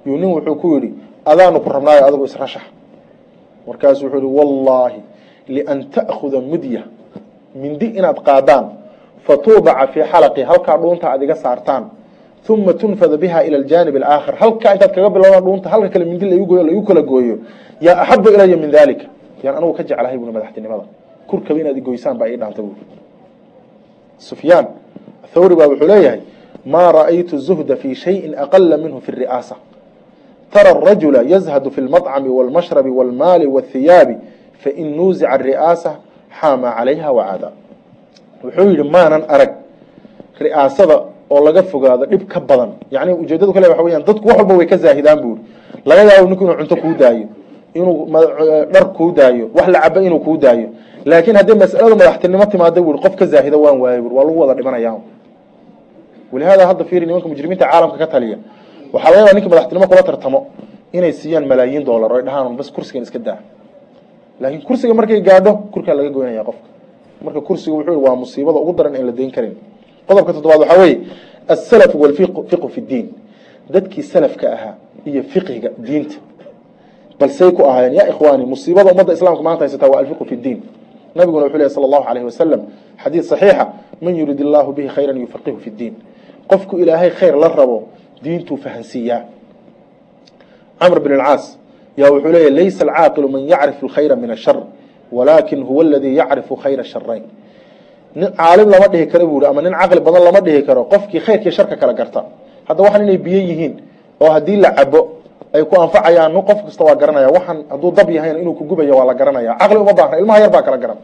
[0.05, 0.89] Yuu nin wuxuu ku yidhi
[1.25, 2.63] adaanu ku rabnaayo adigu israshax.
[3.67, 4.99] Markaasu wuxuu yihi wallaahi
[5.47, 6.83] lian ta'khuda mudya
[7.55, 8.65] mindi inaad qaadaan
[9.27, 11.83] fatuubaca fii xalaqi halkaa dhuunta aad iga saartaan
[12.49, 16.45] uma tunfada biha ila aljanib alaakhar halkaa intaad kaga bilowdaan dhuunta halka kale mindi laigu
[16.45, 17.35] gooyo laigu kala gooyo.
[17.81, 19.05] Yaa axabu ilaya min dalika
[19.43, 20.83] yaan anugu ka jeclahay buui madaxtinimada.
[21.27, 22.75] Kurkaba inaad igoysaan baa ii dhaanta buui
[24.17, 24.65] sufyaan
[25.23, 26.21] athawri baa wuxuu leeyahay
[26.65, 29.55] maa ra'aytu zuhda fi shayin aqala minhu fi ri'aasa
[30.51, 34.15] tara arajula yazhadu fi lmadcami walmashrabi walmaali walthiyaabi
[34.59, 35.95] fain nuuzica ari'aasa
[36.41, 37.51] xaama calayha wacaada
[38.43, 39.51] wuxuu yidhi maanan arag
[40.39, 42.71] ri'aasada oo laga fogaado dhib ka badan.
[42.91, 45.41] Yani ujeedadu kale waxa weyaan dadku wax walba way ka zaahidaan buuri.
[45.85, 47.25] Laga yaabo ninku inuu cunto kuu daayo
[47.73, 48.07] inuu
[48.73, 50.67] dhar kuu daayo wax la cabo inuu kuu daayo.
[51.05, 54.53] Laakiin haddii mas'aladu madaxtinimo timaada buuri qof ka zaahida waan waayay buuri waa lagu wada
[54.53, 54.91] dhimanaya
[56.31, 58.37] walihaada hadda fiiri nimanka mujrimiinta caalamka ka taliya
[58.93, 60.39] waxaa laga yaaba ninki madaxtinimo kula tartamo
[60.93, 63.39] inay siiyaan malaayiin dollar oy dhahaan bas kursigan iska daa.
[64.41, 66.67] Laakiin kursiga markay gaadho kurkaa laga goynaya qofka.
[67.23, 69.53] Marka kursiga wuxuu waa musiibada ugu daran in la dayn karin
[70.09, 70.97] qodobka toddobaad waxaa weeye
[71.53, 73.07] asalafu walfiqu fi ddiin
[73.73, 76.17] dadkii salafka ahaa iyo fiqhiga diinta.
[77.19, 80.59] Balsay ku ahaayeen ya ikhwaani musiibada ummadda islamka maanta haysataa waa alfiqu fi ddiin
[81.15, 82.61] nabiguna wuxuu lehy sala allahu alayhi wasalam
[83.03, 83.65] xadiid saxiixa
[84.01, 85.93] man yurid illaahu bihi khayran yufaqihu fi ddiin
[86.47, 87.77] qofku ilaahay khayr la rabo
[88.23, 89.21] diintuu fahansiiyaa
[90.79, 91.57] camr bn alcaas
[91.97, 94.57] yaa wuxuu leeyahy laysa alcaaqilu man yacrifu alkhayra min ashar
[95.11, 97.23] walaakin huwa aladii yacrifu khayra sharayn
[98.15, 101.51] nin caalim lama dhihi karo buuri ama nin caqli badan lama dhihi karo qofkii khayrkii
[101.51, 102.21] sharka kala garta.
[102.67, 103.73] Hadda waxaan inay biyo yihiin
[104.21, 104.99] oo haddii la cabo
[105.53, 109.13] ay ku anfacayaan qof kasta waa garanaya waxaan hadduu dab yahayna inuu kugubaya waa la
[109.13, 110.99] garanaya caqli uma baahna ilmaha yar baa kala garan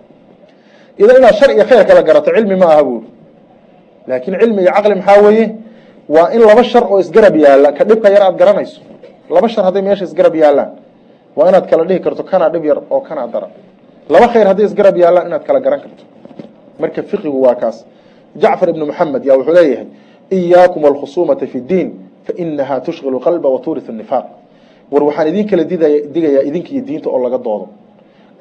[1.01, 3.07] idan inaad shar iyo khayr kala garato cilmi ma aha buuri
[4.09, 5.45] laakiin cilmi iyo caqli maxaa weeye?
[6.15, 8.79] Waa in laba shar oo isgarab yaalla ka dhibka yar aad garanayso.
[9.33, 10.71] Laba shar hadday meesha isgarab yaallaan
[11.37, 13.47] waa inaad kala dhihi karto kanaa dhib yar oo kanaa dara.
[14.13, 16.03] Laba khayr hadday isgarab yaallaan inaad kala garan karto
[16.79, 17.85] marka fiqigu waa kaas.
[18.35, 19.87] Jacfar ibnu moxamed yaa wuxuu leeyahay
[20.31, 21.89] iyaakum alkhusuumata fi ddiin
[22.25, 24.25] fainaha tushkilu qalba wa tuuriu nifaaq.
[24.91, 27.67] War waxaan idin kala digayaa idinka diinta oo laga doodo.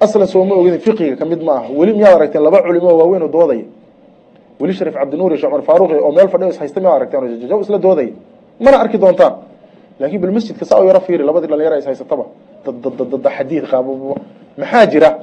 [0.00, 1.68] Aslan soo ma ogidin fiqiga ka ma aha.
[1.72, 3.64] Weli miyaad aragteen laba culimo waaweyn oo doodaya?
[4.60, 7.60] Weli shariif cabdinuur iyo shee cumar faaruq oo meel fadhiyo is miyaad aragteen?
[7.62, 8.12] Isla doodaya.
[8.60, 9.34] Mana arki doontaan.
[10.00, 12.24] Laakiin bal saa u yaro fiiri labadii dhalinyara is haysataba.
[13.36, 13.86] Xadiid qaab
[14.58, 15.18] maxaa jira?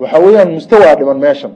[0.00, 1.52] Waxa weeyaan mustawaa dhiman meeshan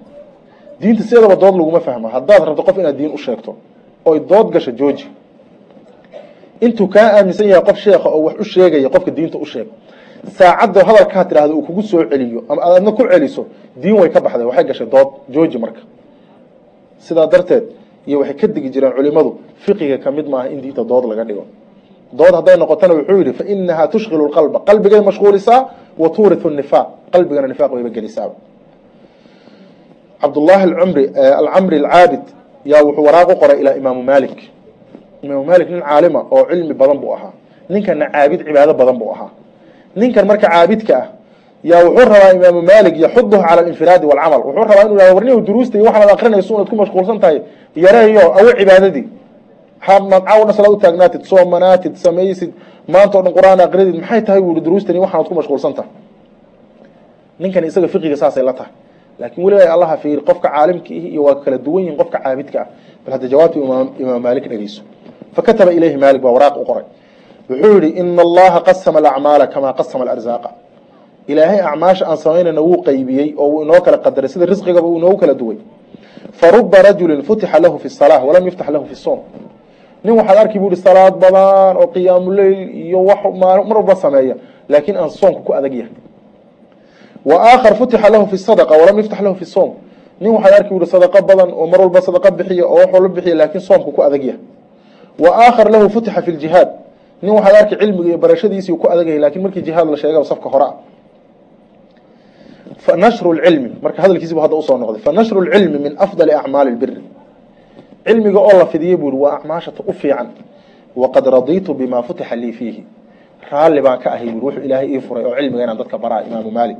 [0.80, 3.54] diinta sideedaba dood laguma fahma haddaad rabto qof inaad diin u sheegto
[4.04, 5.06] oy dood gasho jooji.
[6.60, 9.68] Intuu kaa aaminsan yahay qof sheekha oo wax u qofka diinta u sheeg.
[10.38, 13.46] Hadalkaa tidhaahda uu kugu soo celiyo ama aad adna ku celiso
[13.76, 15.80] diin way ka baxday waxay gashay dood jooji marka.
[16.98, 17.64] Sidaa darteed
[18.06, 21.44] iyo waxay ka digi jireen culimadu fiqiga ka mid maaha in diinta dood laga dhigo.
[22.12, 25.68] Dood hadday noqotona wuxuu yidhi fainaha tushkilu lqalba qalbigay mashquulisaa
[25.98, 28.30] wa tuuriu nifaaq qalbigana nifaaq wayba gelisaa
[30.24, 30.64] cabdullaahi
[31.40, 32.24] alcamri alcaabid
[32.70, 34.36] yaa wuxuu waraaq u qoray ilaa imaamu malik
[35.24, 37.32] imaamu malik nin caalima oo cilmi badan buu ahaa.
[37.72, 39.30] Ninkana caabid cibaado badan buu ahaa.
[40.00, 41.06] Ninkan marka caabidka ah
[41.70, 45.74] yaa wuxuu rabaa imaamu malik yaxuduhu cala alinfiraadi walcamal wuxuu rabaa inu yhahdo warni duruusta
[45.78, 47.38] iyo waxaad akrinayso unaad ku mashquulsan tahay.
[47.84, 49.06] Yareeyo awo cibaadadii.
[49.86, 52.50] Caawna salaad u taagnaatid soomanaatid samaysid
[52.92, 55.90] maanta o dhan qur'aan aqridid maxay tahay buu yihi duruustani waxaanad ku mashquulsan tahay.
[57.40, 58.72] Ninkan isaga fiqiga saasay la tahay
[59.18, 62.66] laakiin weliba allaha fiiri qofka caalimka ihi iyo waa kala duwan yihiin qofka caabidka ah.
[63.04, 63.58] Bal hadda jawaabta
[64.02, 64.82] imaam maalik dhegeyso
[65.36, 66.84] fakataba ilayhi maalik baa waraaq u qoray.
[67.50, 70.50] Wuxuu yihi ina allaha qasama alacmaala kamaa qasama alarzaaqa.
[71.28, 75.16] Ilaahay acmaasha aan samaynayna wuu qaybiyey oo uu inoo kala qadaray sida risqigaba uu inoogu
[75.16, 75.58] kala duway.
[76.32, 79.20] Faruba rajulin futixa lahu fi salah walam yuftax lahu fi soom
[80.04, 84.34] nin waxaad arki bu ihi salaad badan oo qiyaamuleyl iyo wax mar walba sameeya.
[84.68, 85.92] Laakiin aan soomka ku adag yahay
[87.32, 89.70] aakhar futixa lahu fi sadaqa walam yuftax lahu fi soom
[90.20, 93.34] nin waxaad arki ihi sadaqo badan oo mar walba sadaqa bixiya oo wax walba bixiya
[93.34, 94.40] laakiin soomka ku adag yahay.
[95.18, 96.68] Wa aakhar lahu futixa fi ljihaad
[97.22, 100.64] nin waxaad arki cilmiga iyo barashadiisii ku adag yahay markii jihaad la sheega safka hore.
[100.64, 100.74] Ah
[102.78, 105.00] fanashru lcilmi marka hadalkiisibu hadda u soo noqday.
[105.00, 107.02] Fanashru lcilmi min afdali acmaali lbiri
[108.06, 110.28] cilmiga oo la fidiyey buu ihi waa acmaashata u fiican.
[110.96, 112.84] Waqad radiitu bima futixa lii fiihi.
[113.50, 116.50] Raalli baan ka ahay bui wuxuu ilaahay ii furay oo cilmiga inaan dadka baraa imaamu
[116.50, 116.76] maalik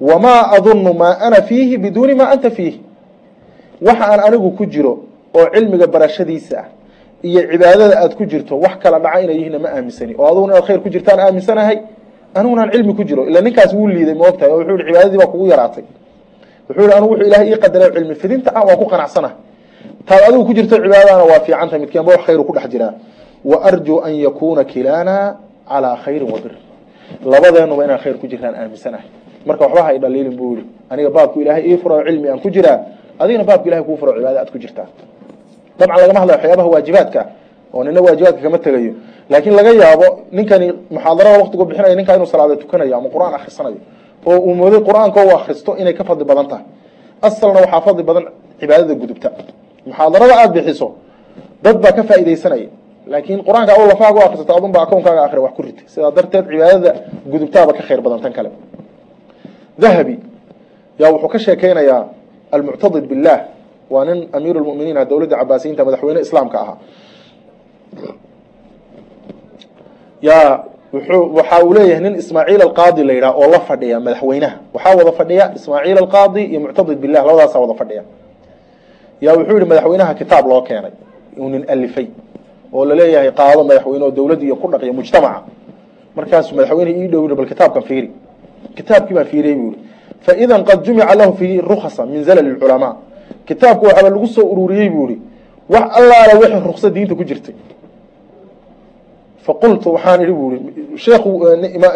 [0.00, 2.80] wamaa adunnu maa ana fiihi biduuni maa anta fiihi
[3.82, 4.92] waxa aan anigu ku jiro
[5.34, 6.66] oo cilmiga barashadiisa ah
[7.22, 10.14] iyo cibaadada aad ku jirto wax kala dhaca inay yihiinna ma aaminsani.
[10.18, 11.78] Oo aduguna inaad khayr ku jirtaan aaminsanahay
[12.34, 13.26] anigunan cilmi ku jiro.
[13.28, 14.50] Ila ninkaas wuu liiday ma ogtahay.
[14.52, 15.84] Oo wuxuu yihi cibaadadii baa kugu yaraatay.
[16.68, 19.36] Wuxuu yihi anigu wuxuu ilahay ii qadaray cilmi fidinta ah waan ku qanacsanahay
[20.06, 22.92] taad adigu ku jirto cibaadadana waa fiicantahay midkeenba wax khayru ku dhex jiraa.
[23.44, 25.36] Wa arjuu an yakuuna kilaana
[25.68, 26.52] calaa khayrin wa bir
[27.24, 29.06] labadeenuba inaan khayr ku jirtaan aaminsanahay
[29.48, 32.76] marka waxba hay dhaliilin buu yihi aniga baabku ilaahay ii furo cilmi aan ku jiraa
[33.22, 34.86] adigana baabku ilahay kuu furo cibaada aad ku jirtaa.
[35.78, 37.20] Dabcan lagama hadlayo waxyaabaha waajibaadka
[37.74, 38.92] oo nina waajibaadka kama tegayo.
[39.30, 43.78] Laakiin laga yaabo ninkani muxaadarada waktigu bixinaya ninkaa inuu salaada tukanayo ama qur'aan akhrisanayo
[44.28, 46.64] oo uu mooday qur'aanka u akhristo inay ka fadli badan tahay.
[47.26, 48.24] Asalna waxaa fadli badan
[48.60, 49.28] cibaadada gudubta.
[49.88, 50.86] Muxaadarada aada bixiso
[51.64, 52.68] dad baa ka faaidaysanaya
[53.12, 56.90] laakiin qur'aanka aw lafaaga u akrisato adunba akoonkaaga akri wax ku ritay sidaa darteed cibaadada
[57.32, 58.50] gudubtaaba ka khayr badan tan kale
[59.78, 60.16] dahabi.
[60.98, 62.02] Yaa wuxuu ka sheekeynayaa
[62.52, 63.38] almuctadid billah.
[63.90, 66.76] Waa nin amiir lmuminiin ah dowladda cabaasiyiinta madaxweyne islaamka ahaa.
[70.22, 74.56] Yaa wuxuu waxa uu leeyahay nin ismaaciil alqaadi la yidhaha oo la fadhiya madaxweynaha.
[74.74, 78.02] Waxaa wada fadhiya ismaaciil alqaadi iyo muctadid billah labadaasaa wada fadhiya.
[79.20, 80.92] Yaa wuxuu yihi madaxweynaha kitaab loo keenay
[81.38, 82.06] uu nin alifay
[82.72, 85.40] oo la leeyahay qaado madaxweyne oo dowladda ku dhaqiya mujtamaca.
[86.16, 88.08] Markaasuu madaxweyne ii dhow bal kitaabkan fiiri
[88.76, 89.78] kitaabkii baan fiiriyey buu yihi
[90.26, 92.96] faidan qad jumica lahu fiihi rukhasa min zalal culamaa
[93.48, 95.20] kitaabku waxaaba lagu soo ururiyey buu yihi
[95.68, 97.54] wax allaala wixii ruksa diinta ku jirtay.
[99.46, 101.30] Faqultu waxaan idhi bu i sheekhu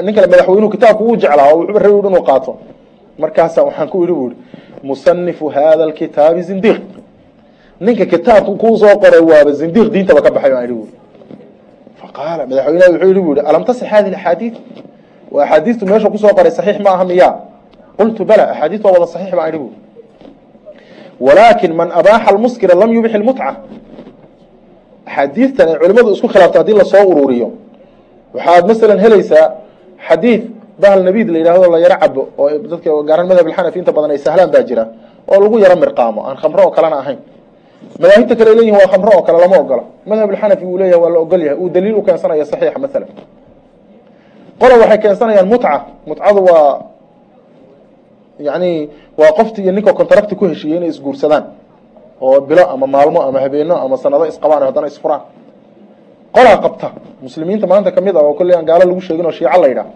[0.05, 2.53] nin kale madaxweynuhu kitaabku wuu jeclaa oo wuxuuba rabi inuu qaato.
[3.19, 4.37] Markaasa waxaan ku idhi bu ihi
[4.83, 6.79] musanifu hada alkitaabi zindiiq.
[7.81, 10.89] Ninka kitaabka kuu soo qoray waaba zindiiq diintaba ka baxay baan idhi bui
[12.01, 14.55] faqaala madaxweynaha wuxuu yihi bu ihi alam tasix hadi axaadiid
[15.33, 17.31] axaadiistu meesha ku soo qoray saxiix ma aha miya?
[17.99, 19.69] Qultu bala axaadiis waa wada saxiix baan idhi
[21.21, 23.57] walaakin man abaaxa almuskira lam yubix ilmutca
[25.07, 27.49] axaadiistan ay culimadu isku khilaafto haddii la soo ururiyo.
[28.35, 29.47] Waxaad masalan helaysaa
[30.09, 30.43] xadiid
[30.83, 34.19] bahal nabiid la yidhahdo la yaro cabo oo dadka gaaran madhab alxanafi inta badan ay
[34.19, 34.85] sahlaan baa jira
[35.31, 37.19] oo lagu yaro mirqaamo aan khamro oo kalena ahayn.
[38.01, 39.83] Madaahibta kale leeyihiin waa khamro oo kale lama ogola.
[40.07, 41.59] Madhab alxanafi uu leeyahay waa la ogol yahay.
[41.63, 43.09] Uu daliil u keensanaya saxiixa masalan
[44.61, 45.73] qola waxay keensanayaan mutca.
[46.09, 46.83] Mutcadu waa
[48.49, 48.89] yani
[49.21, 51.45] waa qofti iyo ninka contracti ku heshiiyey inay isguursadaan.
[52.21, 55.23] Oo bilo ama maalmo ama habeeno ama sanado isqabaan haddana isfuraan.
[56.37, 56.89] Qolaa qabta.
[57.23, 59.87] Muslimiinta maanta ka mid ah oo kolley gaalo lagu sheegin oo shiico la yidhaah.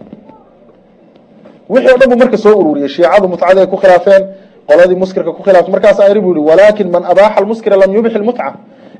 [1.69, 2.89] Wixii o dhan bu marka soo ururiyey.
[2.95, 4.23] Shiicadu mutcaday ku khilaafeen
[4.69, 8.47] qoladii muskirka ku khilaaftay markaasa iri bu yihi walaakin man abaaxa almuskira lam yubix ilmutca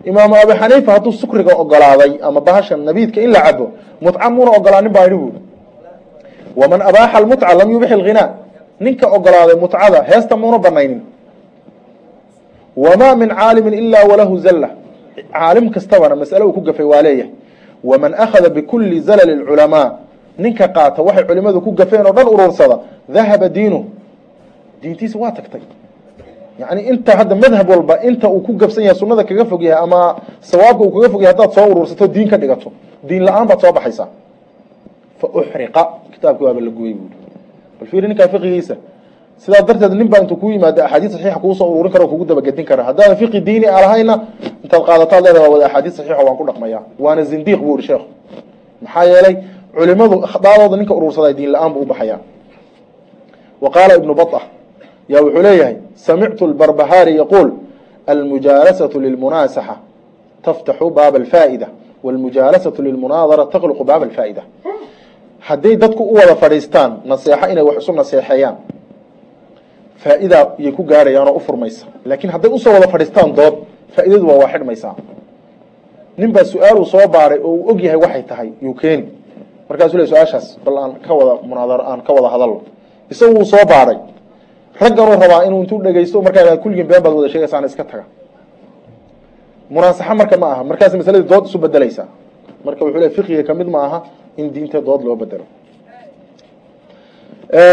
[0.10, 3.66] imaamu abi xaniifa hadduu sukriga ogolaaday ama bahashan nabiidka in la cabo
[4.02, 5.34] mutca muuna ogolaanin baa idhi buui
[6.56, 8.30] waman abaaxa almutca lam yubix ilghinaa
[8.80, 11.02] ninka ogolaaday mutcada heesta muuna banaynin
[12.78, 14.70] wamaa min caalimin ilaa walahu zalla
[15.34, 17.32] caalim kastabana masale uu ku gafay waa leeyahay
[17.84, 19.88] waman akhada bikulli zalali lculamaa
[20.38, 22.78] ninka qaata waxay culimadu ku gafeen oo dhan urursada
[23.16, 23.84] dahaba diinuh
[24.82, 25.62] diintiisa waa tagtay
[26.60, 30.02] yani inta hadda madhab walba inta uu ku gabsan yahay sunada kaga fog yahay ama
[30.42, 32.72] sawaabka uu kaga fog yahay haddaad soo urursato diin ka dhigato
[33.08, 34.08] diin la'aan baad soo baxaysaa
[35.24, 37.12] fa uxriqa kitaabki waaba la gubay buui
[37.80, 38.76] bal fiiri ninkaa fiqigiisa
[39.38, 42.84] sidaa darteed nin baa intuu ku yimaado axaadiis saxiixa kuusoo ururin kara kugu dabagedin kara.
[42.84, 43.80] Haddaadan fiqi diini a
[44.64, 46.80] intaad qaadataad leedaha waa wada axaadiis saxiixa waan ku dhaqmaya.
[47.00, 48.08] Waana zindiiq buu ihi sheekhu.
[48.82, 49.36] Maxaa yeelay
[49.76, 51.88] culimadu akhdaadooda ninka urursaday diin la'aan buu u
[53.64, 54.42] wa qaala ibnu bata
[55.10, 57.52] yaa wuxuu leeyahay samictu lbarbahaari yaquul
[58.08, 59.76] almujaalasatu lilmunaasaxa
[60.42, 61.68] taftaxu baaba alfaa'ida
[62.04, 64.44] walmujaalasatu lilmunaadara taqluqu baaba alfaa'ida
[65.48, 68.56] hadday dadku u wada fadhiistaan naseexo inay wax isu naseexeeyaan
[70.04, 71.86] faa-ida yay ku gaarayaan oo u furmaysa.
[72.06, 73.56] Laakiin hadday u soo wada fadhiistaan dood
[73.96, 74.96] faa-idadu waa waa xidhmaysaa
[76.18, 79.06] nin baa su'aaluu soo baaray oo uu og yahay waxay tahay yuu keeni.
[79.70, 82.62] Markaasuu le su'aashaas bal aan ka wada munaadaro aan ka wada hadalno
[83.12, 83.98] isagu wuu soo baaray.
[84.82, 88.04] Ragganuu rabaa inuu intuu dhegeysto markaa kulligin been baad wada sheegaysaan iska taga.
[89.70, 92.08] Munaasaxo marka ma aha markaas masaladii dood isu bedelaysaa
[92.66, 94.00] marka wuxuu le fiqiga ka mid ma aha
[94.38, 95.46] in diinta dood loo bedelo.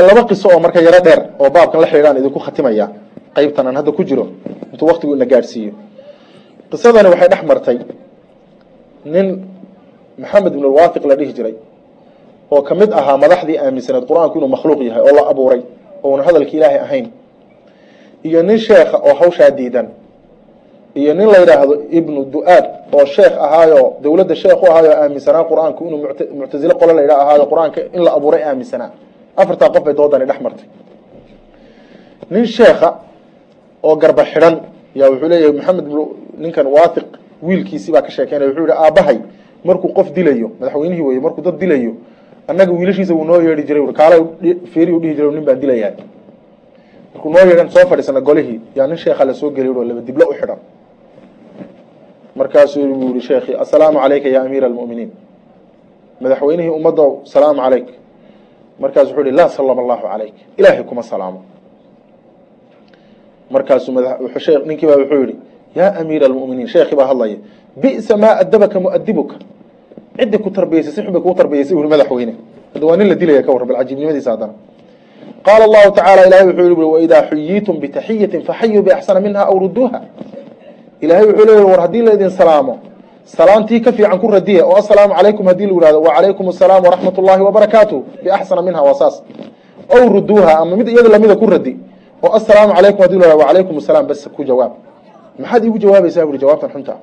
[0.07, 2.87] Laba qiso oo marka yaro dheer oo baabkan la xidhiidhaan idinku khatimaya
[3.37, 4.27] qeybtan aan hadda ku jiro
[4.73, 5.73] intuu waktigu ina gaadhsiiyo
[6.71, 7.79] qisadani waxay dhex martay
[9.05, 9.27] nin
[10.19, 11.55] maxamed ibn alwaafiq la dhihi jiray
[12.51, 15.63] oo ka mid ahaa madaxdii aaminsaneed qur'aanku inuu makhluuq yahay oo la abuuray
[16.03, 17.07] ouna hadalki ilaahay ahayn.
[18.25, 19.89] Iyo nin sheekha oo hawshaa diidan
[20.95, 25.81] iyo nin la yidhaahdo ibnu du-aad oo sheekh ahaayo dowladda sheekh u ahaayo aaminsanaa qur'aanku
[25.87, 25.99] inuu
[26.41, 28.91] muctazile qole la yidhah ahaayo qur'aanka in la abuuray aaminsanaa
[29.37, 30.67] afartaa qof bay doodani dhex martay.
[32.31, 32.89] Nin sheekha
[33.83, 34.55] oo garba xidhan
[34.95, 35.87] yaa wuxuu leeyahay maxamed
[36.43, 37.07] ninkan waathiq
[37.43, 39.19] wiilkiisii baa ka sheekeynaya wuxuu yihi aabbahay
[39.65, 41.93] markuu qof dilayo madaxweynihii weye markuu dad dilayo
[42.49, 44.17] annaga wiilashiisa wuu noo yeedhi jiray kaala
[44.73, 45.93] feeri u dhihi jiray nin baan dilayaa.
[47.15, 50.35] Markuu noo yeedhan soo fadhiisana golihii yaa nin sheekha la soo geliy laba diblo u
[50.35, 50.59] xidhan
[52.41, 55.11] markaasuu buu yihi sheekhi assalaamu calayka ya amiira almu'miniin.
[56.23, 57.89] Madaxweynihii ummaddow salaamu calayk.
[58.83, 60.35] Markaasu wuxuu ihi laa salama allahu calayk.
[60.59, 61.41] Ilaahay kuma salaamo.
[63.51, 63.93] Markaasuu
[64.69, 65.37] ninkii baa wuxuu yihi
[65.79, 67.37] yaa amiira almu'miniin sheekhi baa hadlaya
[67.83, 69.37] bi'sa maa adabaka mu'adibuka
[70.19, 72.35] ciddi ku tarbiyeysay si xun bay kuu tarbiyeysay uri madaxweyne.
[72.75, 74.55] Hadda waa nin la dilaya ka warra bal cajiibnimadiisa haddana.
[75.47, 80.01] Qaala allahu tacala ilahay wuxuu yihi waidaa xuyiitum bitaxiyatin faxayuu biaxsana minha aw ruduuha
[81.01, 82.79] ilahay wuxuu leeyahy war haddii laydin salaamo
[83.25, 87.43] salaamtii ka fiican ku radiya oo assalaamu calaykum haddii lagu yihahdo wacalaykum asalaam waraxmat ullahi
[87.43, 89.23] wabarakaatu biaxsana minha waa saas.
[89.95, 91.77] Ow ruduuha ama mid iyada lamida ku radi
[92.23, 94.73] oo assalaamu calaykum haddii la wacalaykum asalaam bas ku jawaab.
[95.39, 96.95] Maxaad iigu jawaabaysaa buri jawaabtan xunta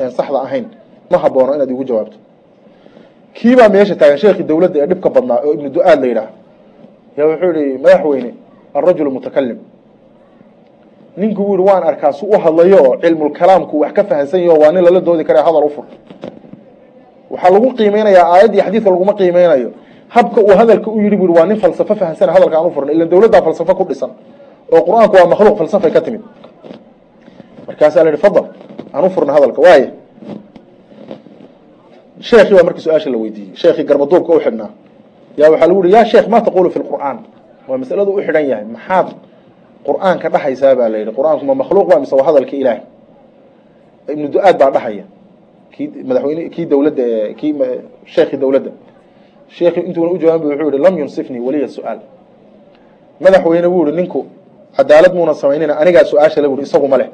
[0.00, 0.66] een saxda ahayn.
[1.10, 2.16] Ma haboono inaad iigu jawaabto.
[3.34, 6.28] Kiibaa meesha taagan sheekii dowladda ee dhibka badnaa oo ibnu du-aad la yidhaah.
[7.16, 8.34] Yaa wuxuu yihi madaxweyne
[8.74, 9.58] alrajulu mutakalim
[11.16, 14.72] ninku buu yihi waan arkaa su u hadlayo oo cilmulkalaamku wax ka fahansan yaho waa
[14.72, 15.84] nin lala doodi kara hadal ufur
[17.30, 19.70] waxaa lagu qiimeynayaa aayad iyo xadiidka laguma qiimeynayo.
[20.08, 23.42] Habka uu hadalka u yidhi bu waa nin falsafo fahansana hadalka aan ufurna ilan dowladdaa
[23.46, 24.10] falsafo ku dhisan
[24.74, 26.22] oo qur'aanku waa makhluuq falsafay ka timid.
[27.66, 28.46] Markaasaa la yihi fadal
[28.94, 29.88] aan ufurna hadalka waaya
[32.20, 34.70] sheekii baa markii su'aasha la weydiiyey sheekii garbaduubka u xidhnaa.
[35.36, 37.18] Yaa waxaa lagu yihi ya sheekh ma taqulu fi lqur'aan
[37.68, 39.06] waa masaladu u xidhan yahay maxaad
[39.86, 42.82] qur'aanka dhahaysaa baa la yidhi qur'aanku ma makhluuq waa mise waa hadalka ilaahi
[44.12, 45.04] ibnu du-aad baa dhahaya.
[45.74, 47.04] Kii madaxweyne kii dowladda
[47.38, 47.54] kii
[48.04, 48.70] sheekii dowladda.
[49.48, 51.98] Sheekii intuuna u jawaabin bu wuxuu yihi lam yunsifnii waliya su'aal.
[53.20, 54.26] Madaxweyne buu yihi ninku
[54.76, 57.08] cadaalad muuna samaynina anigaa su'aasha la buri isagu ma leh.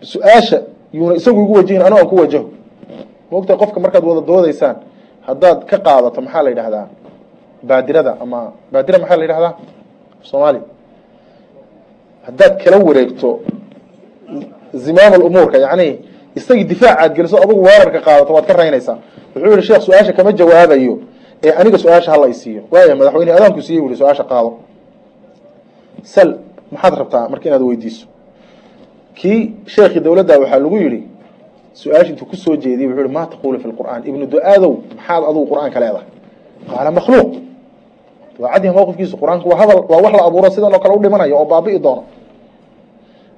[0.00, 0.62] Su'aasha
[0.92, 2.48] yuuna isagu igu wajihin ano aan ku wajaho.
[3.30, 4.76] Maogtahay qofka markaad wada doodaysaan
[5.26, 6.86] haddaad ka qaadato maxaa la yidhahdaa?
[7.62, 9.54] Baadirada ama baadira maxaa la yidhahdaa?
[10.22, 10.75] Soomaaliya
[12.26, 13.40] haddaad kala wareegto
[14.74, 15.88] zimaam umuurka yani
[16.38, 18.98] isagii difaac aad geliso adugu weerarka qaadato waad ka raynaysaa
[19.34, 20.94] wuxuu yihi sheekh su'aasha kama jawaabayo
[21.44, 24.50] ee aniga su'aasha hala isiiyo waaya madaxweyne adaanku siiyey bu su'aasha qaado.
[26.02, 26.30] Sal
[26.72, 28.06] maxaad rabtaa marka inaad weydiiso?
[29.18, 31.00] Kii sheekii dowladda waxaa lagu yihi
[31.80, 35.46] su'aasha intuu ku soo jeediyey wuxuu yihi ma taqulu fi lqur'aan ibnu du-aadow maxaad adugu
[35.52, 36.06] qur'aanka leedahay?
[36.70, 37.30] Qaala makhluuq
[38.44, 41.44] cadyaha mawqifkiisu qur'aanku waa hadal waa wax la abuuro sidan oo kale u dhimanayo oo
[41.52, 42.02] baabi'i doono.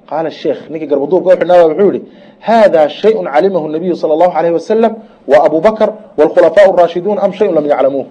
[0.09, 2.01] Qaala sheekh ninkii garbaduubka uxidhnaaba wuxuu yihi
[2.47, 4.93] hada shayun calimahu nabiyu sala allahu alayhi wasalam
[5.31, 8.07] wa abu bakr waalkhulafaau raashiduun am shayun lam yaclamuuh.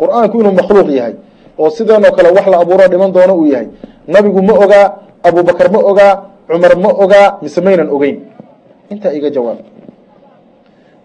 [0.00, 1.14] Qur'aanku inuu makhluuq yahay
[1.58, 3.68] oo sidan oo kale wax la abuuro dhiman doono uu yahay.
[4.06, 4.86] Nabigu ma ogaa
[5.24, 6.12] abubakar ma ogaa
[6.48, 8.16] cumar ma ogaa mise maynan ogeyn?
[8.92, 9.58] Intaa iga jawaab.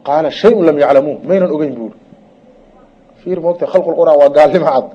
[0.06, 1.96] Qaala shayun lam yaclamuuh maynan ogeyn buuri
[3.24, 4.86] fiir moogta khalqu lqur'aan waa gaalnimo cad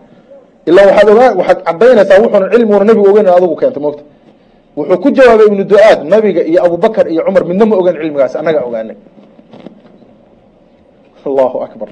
[0.68, 4.02] ilaa waxaad ogaa waxaad cadaynaysaa wuxuuna cilmiguna nabigu ogeyn adigu keenta moogta
[4.76, 8.64] wuxuu ku jawaabay ibnu du-aad nabiga iyo abubakar iyo cumar midna ma ogeyn cilmigaas annagaa
[8.68, 8.96] ogaanay.
[11.26, 11.88] Allahu akbar.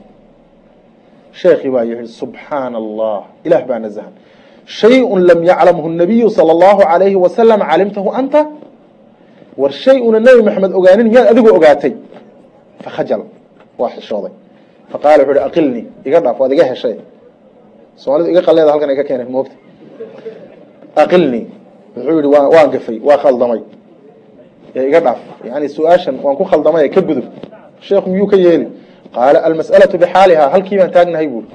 [1.40, 4.12] Sheekii baa yihi subxaana allah ilaah baa nazahan
[4.78, 8.40] shayun lam yaclamhu nabiyu sala allahu alayhi wasalam calimtahu anta?
[9.60, 11.92] War shay-una nebi maxamed ogaanin miyaad adigu ogaatay.
[12.84, 13.22] Fakhajal
[13.80, 14.32] waa xishooday.
[14.92, 16.94] Faqaala wuxu uhi aqilnii iga dhaaf waad iga heshay
[18.02, 19.54] soomaalidu iga qaleeda halkan iga keenay moogta.
[21.02, 21.44] Aqilnii
[21.96, 23.60] wuxuu yihi waa waan gafay waa khaldamay.
[24.76, 27.24] Ee iga dhaaf yani su'aashan waan ku khaldamay ka gudub.
[27.86, 28.66] Sheekhu miyuu ka yeeli?
[29.14, 31.48] Qaala almas'alatu bixaalihaa halkii baan taagnahay buuri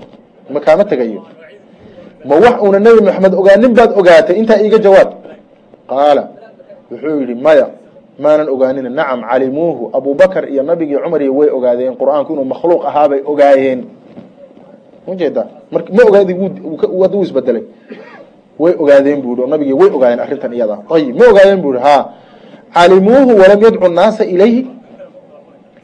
[0.53, 1.21] ma kaama tegayo
[2.29, 5.09] ma wax uuna nebi maxamed ogaanin baad ogaatay intaa iiga jawaab.
[5.91, 6.23] Qaala
[6.91, 7.67] wuxuu yihi maya
[8.23, 13.21] maanan ogaanin nacam calimuuhu abubakar iyo nabigii cumar iyo way ogaadeen qur'aanku inuu makhluuq ahaabay
[13.31, 13.81] ogaayeen
[15.07, 17.63] ujeeda mar ma ogaadi wuu isbedelay.
[18.59, 20.79] Way ogaadeen bu i nabigii way ogaadeen arrintan iyada.
[20.89, 22.13] Ayib ma ogaadeen bu i ha
[22.73, 24.67] calimuuhu walam yadcu nnaasa ilayhi.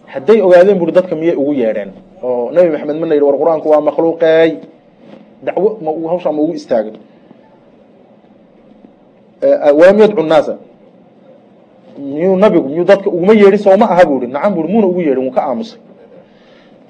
[0.05, 1.91] Hadday ogaadeen bui dadka miyay ugu yeedheen.
[2.23, 4.59] Oo nebi maxamed mana yidhi war qur'aanku waa makhluuqeey
[5.43, 6.93] dacwo ma hawshaa ma ugu istaagay
[9.79, 10.57] walam yadcu nnaasa.
[11.99, 15.23] Miyuu nabigu miyuu dadka uguma yeedhin sooma aha bu ihi nacam bui muuna ugu yeedhin
[15.25, 15.79] wuu ka aamusay.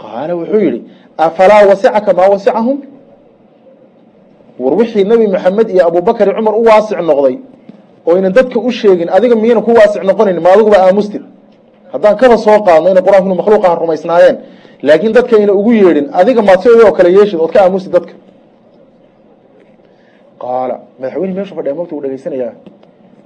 [0.01, 0.81] Qaala wuxuu yihi
[1.17, 2.77] afalaa wasicaka maa wasicahum
[4.59, 7.35] war wixii nebi maxamed iyo abubakar iyo cumar u waasic noqday
[8.05, 11.21] oynan dadka u sheegin adiga miyayna ku waasic noqonayn ma adiguba aamustid
[11.93, 14.37] haddaan kaba soo qaadno inay qur'aanku inu makhluuqaha rumaysnaayeen
[14.87, 18.13] laakiin dadka ayna ugu yeedhin adiga maad sidoo kale yeeshid ood ka aamustid dadka
[20.43, 22.53] qaala madaxweyne meeshu fadhiya mogta uu dhegaysanayaa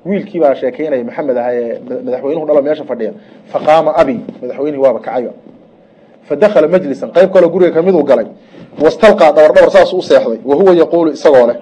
[0.08, 3.12] wiilkii baa sheekeynaya maxamed aha ee madaxweynuhu dhalo meesha fadhiya
[3.54, 5.32] faqaama abi madaxweynihii waaba kacayba
[6.28, 8.28] fadakala majlisan qayb kaloo guriga kamiduu galay
[8.84, 11.58] wastalqaa dhabar dhabar saas u seexday wahuwa yaquulu isagoo leh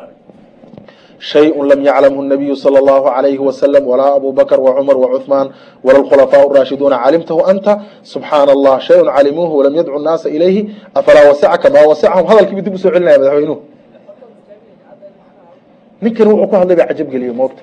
[1.31, 5.47] shayun lam yaclamhu nabiyu sala allahu alayhi wasalam walaa abu bakr wacumar wacuhmaan
[5.85, 7.73] wala lkhulafaau raashiduuna calimtahu anta
[8.13, 10.61] subxaana allah shayun calimuuhu walam yadcu nnaasa ilayhi
[10.99, 13.59] afalaa wasicaka maa wasicahum hadalkiibu dib u soo celinaya madaxweynuhu
[16.03, 17.61] ninkani wuxuu ku hadlay baa cajab geliyey moogta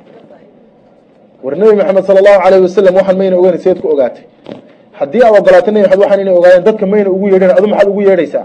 [1.44, 4.24] war nebi maxamed sala allahu alayhi wasalam waxaan mayna ogeyn seed ku ogaatay
[5.00, 8.00] haddii aad ogolaatay nebi maxamed waxaan inay ogaayeen dadka mayna ugu yeedhan adu maxaad ugu
[8.08, 8.44] yeedhaysaa.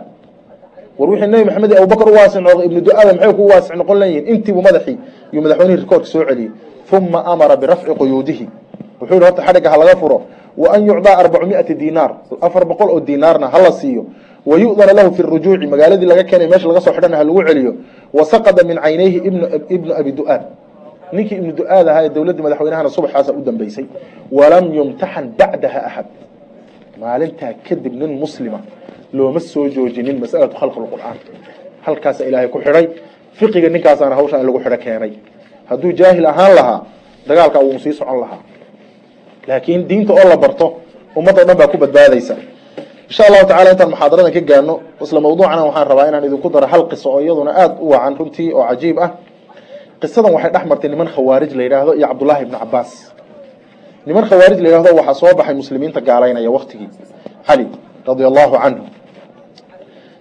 [0.99, 3.97] War wixii nebi maxamed iyo abubakar u waasic noqday ibnu du-aada maxay ku waasic noqon
[4.01, 4.97] leeyihiin intiibuu madaxii
[5.31, 6.51] iyo madaxweynihii rikoorka soo celiyey
[6.97, 8.45] uma amara birafci quyuudihi.
[9.01, 10.17] Wuxuu yihi horta xadhigga ha laga furo.
[10.57, 14.05] Wa an yucdaa arbacu miati dinaar afar boqol oo dinaarna hala siiyo.
[14.45, 17.71] Wa yu'dana lahu fi rujuuci magaaladii laga keenay meesha laga soo xidhana ha lagu celiyo.
[18.13, 19.17] Wa saqada min caynayhi
[19.75, 20.41] ibnu abi du-aad
[21.11, 23.85] ninkii ibnu du-aad ahaa ee dowladdii madaxweynahana subaxaasa u dambeysay.
[24.31, 26.05] Walam yumtaxan bacdaha axad
[27.01, 28.59] maalintaa kadib nin muslima
[29.17, 31.17] looma soo joojinin masalatu khalqi lqur'aan
[31.85, 32.85] halkaasa ilaahay ku xidhay
[33.37, 35.11] fiqiga ninkaasaana hawshaa in lagu xidho keenay.
[35.69, 36.79] Hadduu jaahil ahaan lahaa
[37.27, 38.39] dagaalkaa wuu sii socon lahaa.
[39.47, 40.65] Laakiin diinta oo la barto
[41.17, 42.35] ummadda o dhan baa ku badbaadaysa.
[43.09, 44.73] Insha allahu tacala intaan muxaadaradan ka gaano
[45.03, 48.49] isla mawduucana waxaan rabaa inaan idinku daro hal qiso oo iyaduna aada u wacan runtii
[48.57, 49.09] oo cajiib ah.
[50.01, 52.91] Qisadan waxay dhex martay niman khawaarij la yidhaahdo iyo cabdullaahi ibnu cabaas
[54.07, 56.89] niman khawaarij la yidhahdo waxaa soo baxay muslimiinta gaalaynaya waktigii
[57.47, 57.65] cali
[58.07, 58.83] radia allahu canhu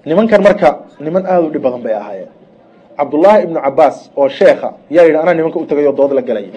[0.07, 0.69] nimankan marka
[1.01, 2.29] niman aada u dhib badan bay ahaayeen.
[2.99, 6.51] Cabdullaahi ibnu cabaas oo sheekha yaa yidhi anaa nimanka u tagay oo dood la galaya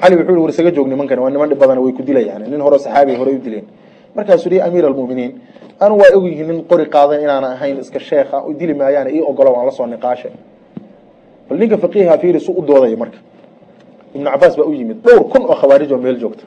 [0.00, 2.42] cali wuxuu yihi war isaga joog nimankani waa niman dhib badan way ku dilayaan.
[2.50, 3.64] Nin hore saxaabiga horey u dileen.
[4.16, 5.32] Markaasuu yihi amiir almu'miniin
[5.80, 9.50] anu waa og yihiin nin qori qaadan inaan ahayn iska sheekha dili maayaan ii ogolo
[9.52, 10.30] waan la soo niqaashe.
[11.48, 13.18] Bal ninka faqiiha fiiri su u doodaya marka
[14.15, 16.43] ibnu cabaas baa u yimid dhowr kun oo khawaarij oo meel joogta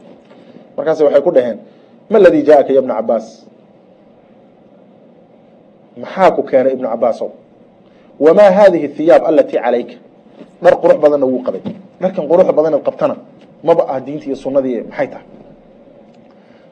[0.76, 1.58] markaas waxay ku dhaheen
[2.10, 3.26] ma ladii jaa-aka ya ibna cabaas
[5.96, 7.30] maxaa ku keenay ibnu cabaasow
[8.20, 9.94] wamaa haadihi thiyaab alatii calayka
[10.62, 11.60] dhar qurux badanna wuu qabay
[12.00, 13.16] dharkan quruxda badanaad qabtana
[13.66, 15.26] maba ah diintii iyo sunnadii maxay tahay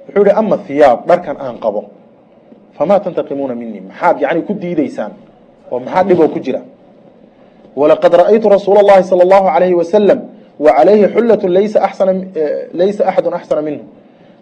[0.09, 1.81] wuxuu yihi ama thiyaab dharkan aan qabo
[2.77, 5.13] famaa tantaqimuuna minii maxaad yani ku diideysaan
[5.71, 6.61] oo maxaa dhiboo ku jira
[7.77, 10.19] walaqad ra'aytu rasuula اllahi salى اllahu alayhi wasalam
[10.60, 12.14] wa calayhi xulatu laysa axsana
[12.74, 13.84] laysa axadu axsana minhu.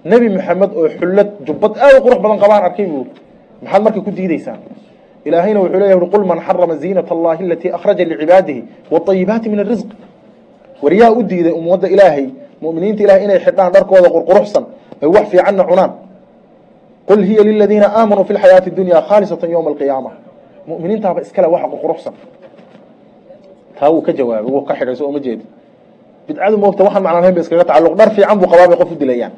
[0.05, 3.05] Nebi maxamed oo xullad jubbad aad u qurux badan qabaan arkay buu.
[3.63, 4.59] Maxaad marka ku diideysaan
[5.25, 8.61] ilaahayna wuxuu leeyahy qul man xarama ziinat allahi alatii akhraja licibaadihi
[8.91, 9.89] waayibaati min arisq
[10.83, 12.25] war yaa u diiday ummadda ilaahay
[12.61, 14.63] muminiinta ilahay inay xidhaan dharkooda qurquruxsan
[15.01, 15.91] ay wax fiicanna cunaan.
[17.07, 20.11] Qul hiya liladiina aamanuu fi lxayaati dunya khaalisatan ywma alqiyaama.
[20.67, 22.13] Muminiintaaba iskale waxa qurquruxsan.
[23.79, 25.43] Taa wuu ka jawaabay wuu ka xidhay so uma jeedi
[26.27, 28.95] bidcadu moogta waxaan macnaan hayn ba iskaga tacalluq dhar fiican buu qabaa bay qof u
[29.01, 29.33] dilayaan.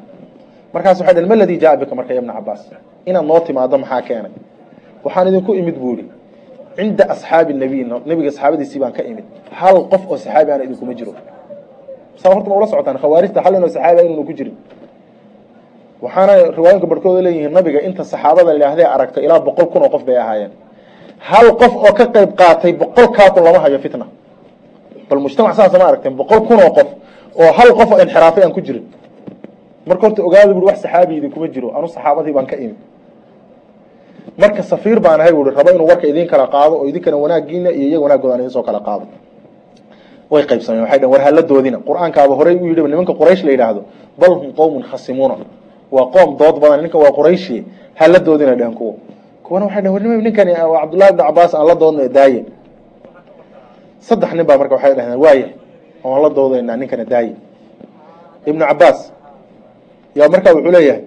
[0.74, 2.62] Markaas waxay dhaheen ma ladii jaa bika marka ibna cabaas
[3.08, 4.32] inaad noo timaado maxaa keenay?
[5.04, 6.04] Waxaan idinku imid buu ihi
[6.76, 9.24] cinda asxaabi nabiy nabiga saxaabadiisii baan ka imid.
[9.60, 11.12] Hal qof oo saxaabi ana idinkuma jiro.
[12.20, 14.56] Saa horta ma ula socotaan khawaarijta hal inoo saxaabi inuuna ku jirin.
[16.04, 20.16] Waxaana riwaayinka barhkooda leeyihiin nabiga inta saxaabada idhaahdee aragtay ilaa boqol kun oo qof bay
[20.24, 20.52] ahaayeen.
[21.28, 24.06] Hal qof oo ka qayb qaatay boqol kaa kun lama hayo fitna
[25.08, 26.88] bal mujtamac saasa ma aragteen boqol kun oo qof
[27.40, 28.84] oo hal qof oo inxiraafay aan ku jirin.
[29.86, 32.76] Marka horta ogaada bui wax saxaabi idinkuma jiro anu saxaabadii baan ka imid
[34.38, 37.88] marka safiir baan ahay buui rabo inuu warka idin kala qaado oo idinkana wanaagiina iyo
[37.88, 39.06] iyaga wanaagooda idin soo kala qaado.
[40.30, 43.82] Way qaybsameen waxay dhn war hala doodina qur'aankaaba horey u yidhi nimanka quraysh la yidhaahdo
[44.18, 45.36] bal hum qowmun khasimuuna.
[45.90, 48.94] Waa qoom dood badan ninka waa qurayshi hala doodina dhehen kuwa
[49.44, 52.44] kuwana waxay dhn war ninkani cabdullahi ibnu cabaas aan la doodna daaye
[54.00, 55.48] saddex nin baa marka waxay dhahdeen waaya
[56.04, 57.32] oan la doodaynaa ninkana daaye
[58.46, 58.98] ibnu cabaas
[60.18, 61.02] yaa markaa wuxuu leeyahay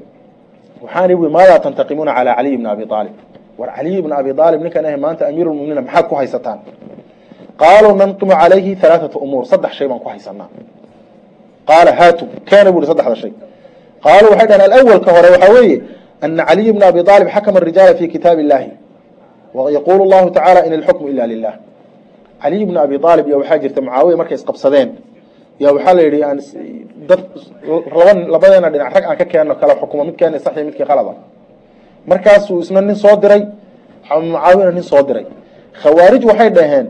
[0.83, 3.15] waxaan ihi maadaa tantaqimuuna calaa caliy bni abi aalib
[3.59, 6.59] war caliy bni abi aalib ninkan ah maanta amiiru lmuminiina maxaad ku haysataan?
[7.61, 10.49] Qaaluu nanqimu calayhi halaaثata umuur saddex shay baan ku haysanaa
[11.69, 13.33] qaala haatu keena bu hi saddexda shay.
[14.05, 15.77] Qaaluu waxay dhaheen alawalka hore waxaa weeye
[16.23, 18.69] ana caliy bna abi aalib xakama arijaala fi kitaabi illahi
[19.77, 21.53] yaquulu llahu tacaala in ilxukmu ila lilah
[22.41, 24.89] caliy bna abi aalib yaa waxaa jirta mucaawiya markay isqabsadeen.
[25.63, 26.19] Yaa waxaa la yidhi
[27.09, 27.21] dad
[27.97, 31.13] laba labadeena dhinac rag aan ka keenno kala xukumo mid keena saxi midkii qalada
[32.09, 33.41] markaasuu isna nin soo diray
[34.09, 35.25] mucaawiyana nin soo diray.
[35.81, 36.87] Khawaarij waxay dhaheen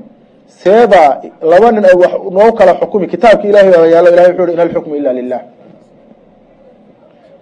[0.61, 1.09] seebaa
[1.51, 4.93] laba nin wax noo kala xukumi kitaabka ilahay baa yaallo ilahay wuxuu hi in alxukmu
[4.99, 5.41] ila lilah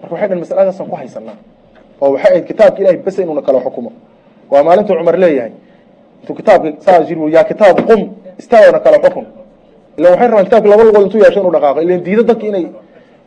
[0.02, 1.38] marka waxay dhaheen masaladaasaan ku haysanaa
[2.02, 3.92] oo waxay ahayd kitaabka ilahay bes inuuna kala xukumo.
[4.52, 5.52] Waa maalintuu cumar leeyahay
[6.22, 8.00] intuu kitaabka saa jir yaa kitaab qum
[8.42, 9.26] istaagona kala xukun
[9.98, 11.80] ila waxay rabaan kitabka laba lugood intuu yeesho inu dhaqaaqo.
[11.86, 12.66] Ilan diida dadka inay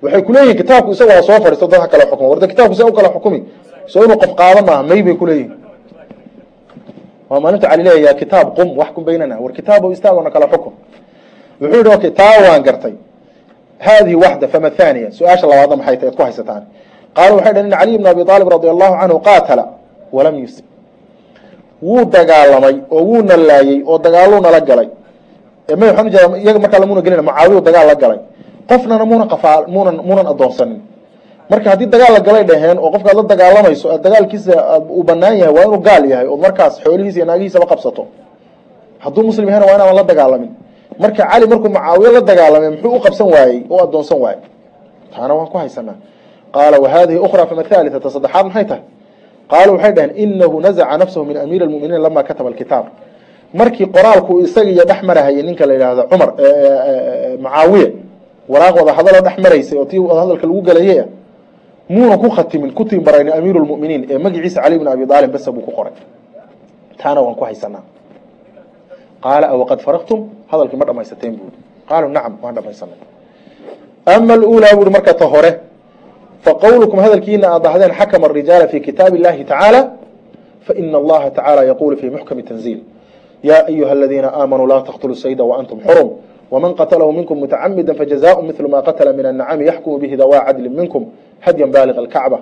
[0.02, 3.08] waxay kuleeyihin kitaabku isaga ha soo fadhiisto dadka kala xukumo warda kitabku se u kala
[3.14, 3.40] xukumi
[3.92, 5.52] soo inuu qof qaado maaha may bay kuleeyihin
[7.30, 9.34] waa maalintu cali leeya ya kitaab qum waxkum baynana.
[9.42, 10.72] War kitaabo istaagona kala xukun
[11.60, 12.94] wuxuu yihi okay taa waan gartay.
[13.86, 15.08] Haadihi waxda fama thaniya.
[15.16, 16.62] Su'aasha labaadna maxay tahay ad ku haysataan?
[17.16, 19.64] Qaalu waxay dhaheen in caliy bn abi aalib radi allahu canhu qaatala
[20.16, 20.64] walam yusib
[21.82, 24.88] wuu dagaalamay oo wuu na laayey oo dagaaluu nala galay.
[25.68, 28.18] Iyaga markaa lamuna gelina mucaawiyu dagaal la galay.
[28.68, 30.80] Qofnana muuna qafaa munan muunan adoonsanin
[31.50, 34.54] marka haddii dagaal la galay dhaheen oo qofkaad la dagaalamayso dagaalkiisa
[34.96, 38.02] uu banaan yahay waa inuu gaal yahay ood markaas xoolihiisa iyo naagihiisaba qabsato.
[39.02, 40.50] Hadduu muslim yahayna waa inaadan la dagaalamin.
[41.02, 44.42] Marka cali markuu mucaawiye la dagaalamay muxuu u qabsan waayey oo adoonsan waayey.
[45.14, 45.96] Taana waan ku haysanaa.
[46.54, 48.82] Qaala wahadihi ukra fama thalithata saddexaad maxay tahay
[49.50, 52.86] qaalu waxay dhaheen inahu nazaca nafsahu min amiiri lmuminiin lama kataba alkitaab.
[53.54, 56.28] Markii qoraalku isaga iyo dhex marahayay ninka la yidhaahdo cumar
[57.42, 57.86] mucaawiye
[58.52, 61.04] waraaq wada hadaloo dhex maraysay oo tii wadahadalka lagu galayay
[61.88, 65.62] muuna ku khatimin ku tiimbarayni amiiru lmuminiin ee magaciisa cali bn abi aalib basa buu
[65.66, 65.92] ku qoray.
[67.00, 67.82] Taana waan ku haysanaa
[69.24, 70.20] qaala awaqad faraqtum?
[70.50, 71.50] Hadalkii ma dhamaysateen buui
[71.88, 72.98] qaaluu nacam waan dhamaysanay
[74.06, 75.50] ama aluulaa buuhi marka ta hore
[76.45, 79.91] faqowlukum hadalkiina aad dhahdeen xakama arijaala fi kitaabi illahi tacaala
[80.67, 82.79] faina allaha tacaala yaquulu fi muxkami tanziil
[83.43, 86.09] yaa ayuha aladiina aamanuu laa taqtuluu sayda waantum xurum
[86.51, 91.05] wman qatlahu minkum mutacamida fajazaء mil ma qatla min الnacami yaxkumu bihi dawaa cadli minkum
[91.39, 92.39] hadya baaliq اlkacba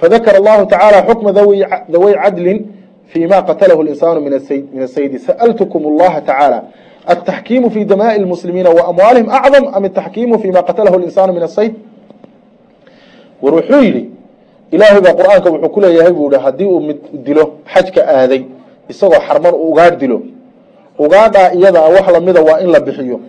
[0.00, 1.32] fadakara allahu tacaalى xukma
[1.88, 2.66] daway cadli
[3.06, 6.60] fima qatlahu اlinsaanu min asaydi sa'ltkm اllaha tacaalى
[7.12, 11.74] التaxkiimu fi damaaءi اlmuslimiina waamwaalihim acظam am الtaxkiimu fima qatlahu اlinsaanu min asayd
[13.41, 14.03] war wuxuu yidhi
[14.71, 18.41] ilaahay baa qur'aanka wuxuu ku leeyahay buu hi haddii uu mid dilo xajka aaday
[18.91, 20.17] isagoo xarman u ugaadh dilo.
[20.99, 23.19] Ugaadhaa iyada wax lamida waa in la bixiyo.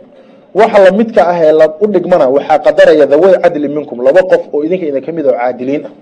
[0.55, 4.87] Waxa lamidka ah ee u dhigmana waxaa qadaraya dawey cadli minkum laba qof oo idinka
[4.87, 5.93] idin ka mid oo caadiliin ah.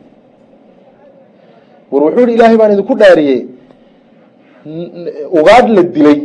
[1.92, 3.40] War wuxuu yihi ilaahay baan idinku dhaariyey.
[5.38, 6.18] Ugaadh la dilay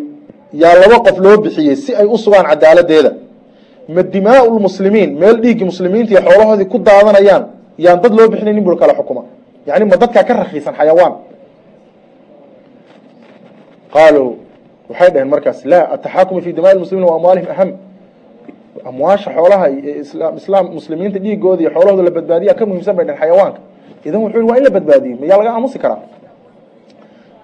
[0.61, 3.11] yaa laba qof loo bixiyey si ay u sugaan cadaaladeeda
[3.95, 7.43] ma dimaau lmuslimiin meel dhiiggii muslimiinta iyo xoolahoodii ku daadanayaan
[7.77, 9.23] yaan dad loo bixinay nin bul kala xukuma.
[9.65, 11.13] Yani ma dadkaa ka rakiisan xayawaan.
[13.93, 14.37] Qaaluu
[14.89, 17.69] waxay dhaheen markaas laa ataxaakumi fi dimaai muslimiin wa amwaalihim aham
[18.85, 19.67] amwaasha xoolaha
[20.39, 23.59] islaam muslimiinta dhiigooda iyo xoolahooda la badbaadiya ka muhiimsan bay dhaheen xayawaanka.
[24.05, 25.99] Idan wuxuu yihi waa in la badbaadiyo mayaa laga aamusi karaa?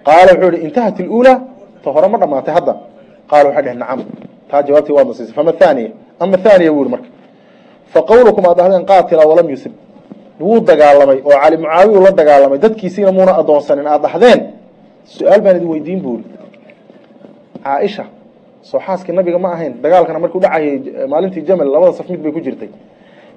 [0.05, 1.37] Qaala wuxuu yihi intahat iluulaa
[1.83, 2.73] ta hore ma dhamaatay hadda.
[3.29, 3.99] Qaala waxay dhaheen nacam
[4.49, 7.07] taa jawaabtii waadna siisay fama thaniya ama thaniya buu yihi marka.
[7.93, 9.71] Faqawlukum aad dhahdeen qaatila walam yusib
[10.39, 12.57] wuu dagaalamay oo cali mucaawiyu la dagaalamay.
[12.59, 14.39] Dadkiisiina muuna adoonsanin aad dhahdeen?
[15.05, 16.27] Su'aal baan idin weydiin buu yihi
[17.63, 18.05] caaisha
[18.61, 19.73] soo xaaskii nabiga ma ahayn.
[19.83, 22.69] Dagaalkana markuu dhacayay maalintii jamal labada saf mid bay ku jirtay.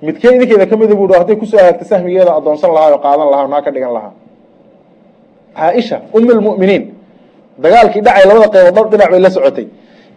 [0.02, 3.62] Midkee idinkeeda kamida bu hadday ku soo hagaagta sahmigeeda adoonsan lahaa oo qaadan lahaa naa
[3.62, 4.12] ka dhigan lahaa?
[5.56, 6.84] Caaisha um lmuminiin
[7.58, 9.66] dagaalkii dhacay labada qaybood dhowr dhinac bay la socotay.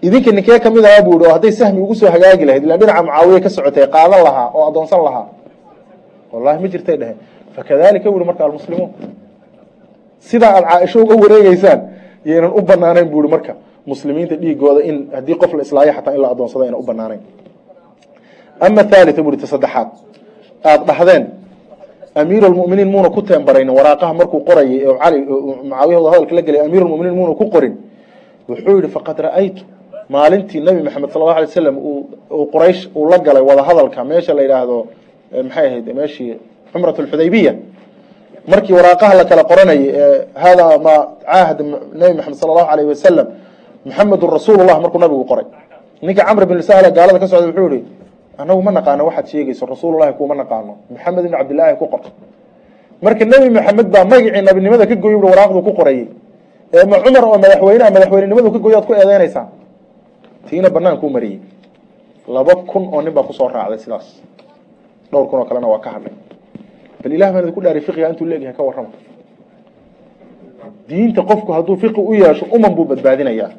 [0.01, 2.79] Idinka ninkee ka mid ahaa bu i oo hadday sahmi ugu soo hagaagi lahayd ilaan
[2.79, 5.27] dhinaca mucaawiye ka socotay qaadan lahaa oo adoonsan lahaa
[6.35, 7.17] wallahi ma jirtay dheheen
[7.55, 8.91] fakadalika wuri marka almuslimuun
[10.29, 11.79] sidaa aad caaisho uga wareegeysaan
[12.25, 13.53] yaynan u banaanayn bu marka
[13.85, 17.21] muslimiinta dhiigooda in haddii qof la islaayo xataa in la adoonsado ayna u banaanayn
[18.59, 19.89] ama thaalitha buri ta saddexaad
[20.69, 21.23] aada dhahdeen
[22.15, 25.19] amiiru lmuminiin muuna ku teembaraynin waraaqaha markuu qorayay oo cali
[25.69, 27.73] mucaawiyahooda hadalka la gelay amiiru lmuminiin muuna ku qorin.
[28.49, 29.61] Wuxuu yihi faqad ra'aytu
[30.09, 34.33] maalintii nabi maxamed sala allahu alay slam uu quraysh uu la galay wada hadalka meesha
[34.37, 34.77] la yidhaahdo
[35.31, 36.37] maxay ahayd meeshii
[36.71, 37.53] cumrat lxudaybiya
[38.51, 39.83] markii waraaqaha la kala qoranayay
[40.43, 40.95] haadaa ma
[41.25, 41.59] caahad
[41.99, 43.27] nabi maxamed sala allahu alayh wasalam
[43.85, 45.45] maxamedun rasuulullah markuu nabigu qoray.
[46.01, 47.85] Ninka camr bin sahla gaalada ka socda wuxuu yihi
[48.37, 50.73] anagu ma naqaano waxaad sheegayso rasuulullahi kuuma naqaano.
[50.93, 52.01] Maxamed ibn cabdillaahi ku qor
[53.01, 56.07] marka nebi maxamed baa magacii nabinimada ka goy waraaqdu ku qorayay.
[56.73, 59.47] Ee ma cumar oo madaxweyneha madaxweynenimadu ka goy aad ku eedeynaysaa?
[60.49, 61.39] Tiina banaankuu mariyey
[62.27, 64.05] laba kun oo nin baa ku soo raacday sidaas
[65.11, 66.13] dhowr kun oo kalena waa ka hadhay
[67.03, 68.89] bal ilah baan idinku dhaari fiqiga intuu leegyahay ka warrama
[70.89, 73.49] diinta qofku hadduu fiqi u yeesho uman buu badbaadinayaa.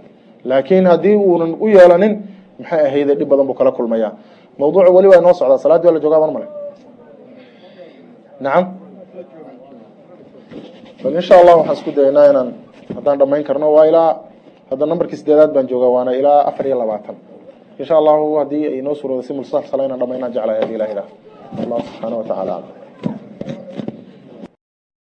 [0.45, 2.13] Laakiin haddii uunan u yeelanin
[2.59, 4.13] maxay ahayde dhib badan buu kala kulmayaa.
[4.59, 6.47] Mawduucu weli waa inoo socdaa salaadii waa la joogaa ban male.
[8.41, 8.65] Nacam
[11.03, 12.49] bal insha allah waxaan isku dayaynaa inaan
[12.97, 14.11] haddaan dhamayn karno waa ilaa
[14.71, 17.17] hadda nambarkii sideedaad baan joogaa waana ilaa afar iyo labaatan.
[17.81, 21.07] Insha allahu haddii ay noo suurooda si mulsafsala inaan dhamaynaan jeclahay haddii ilah ilah
[21.63, 22.57] allah subxaana wa tacaala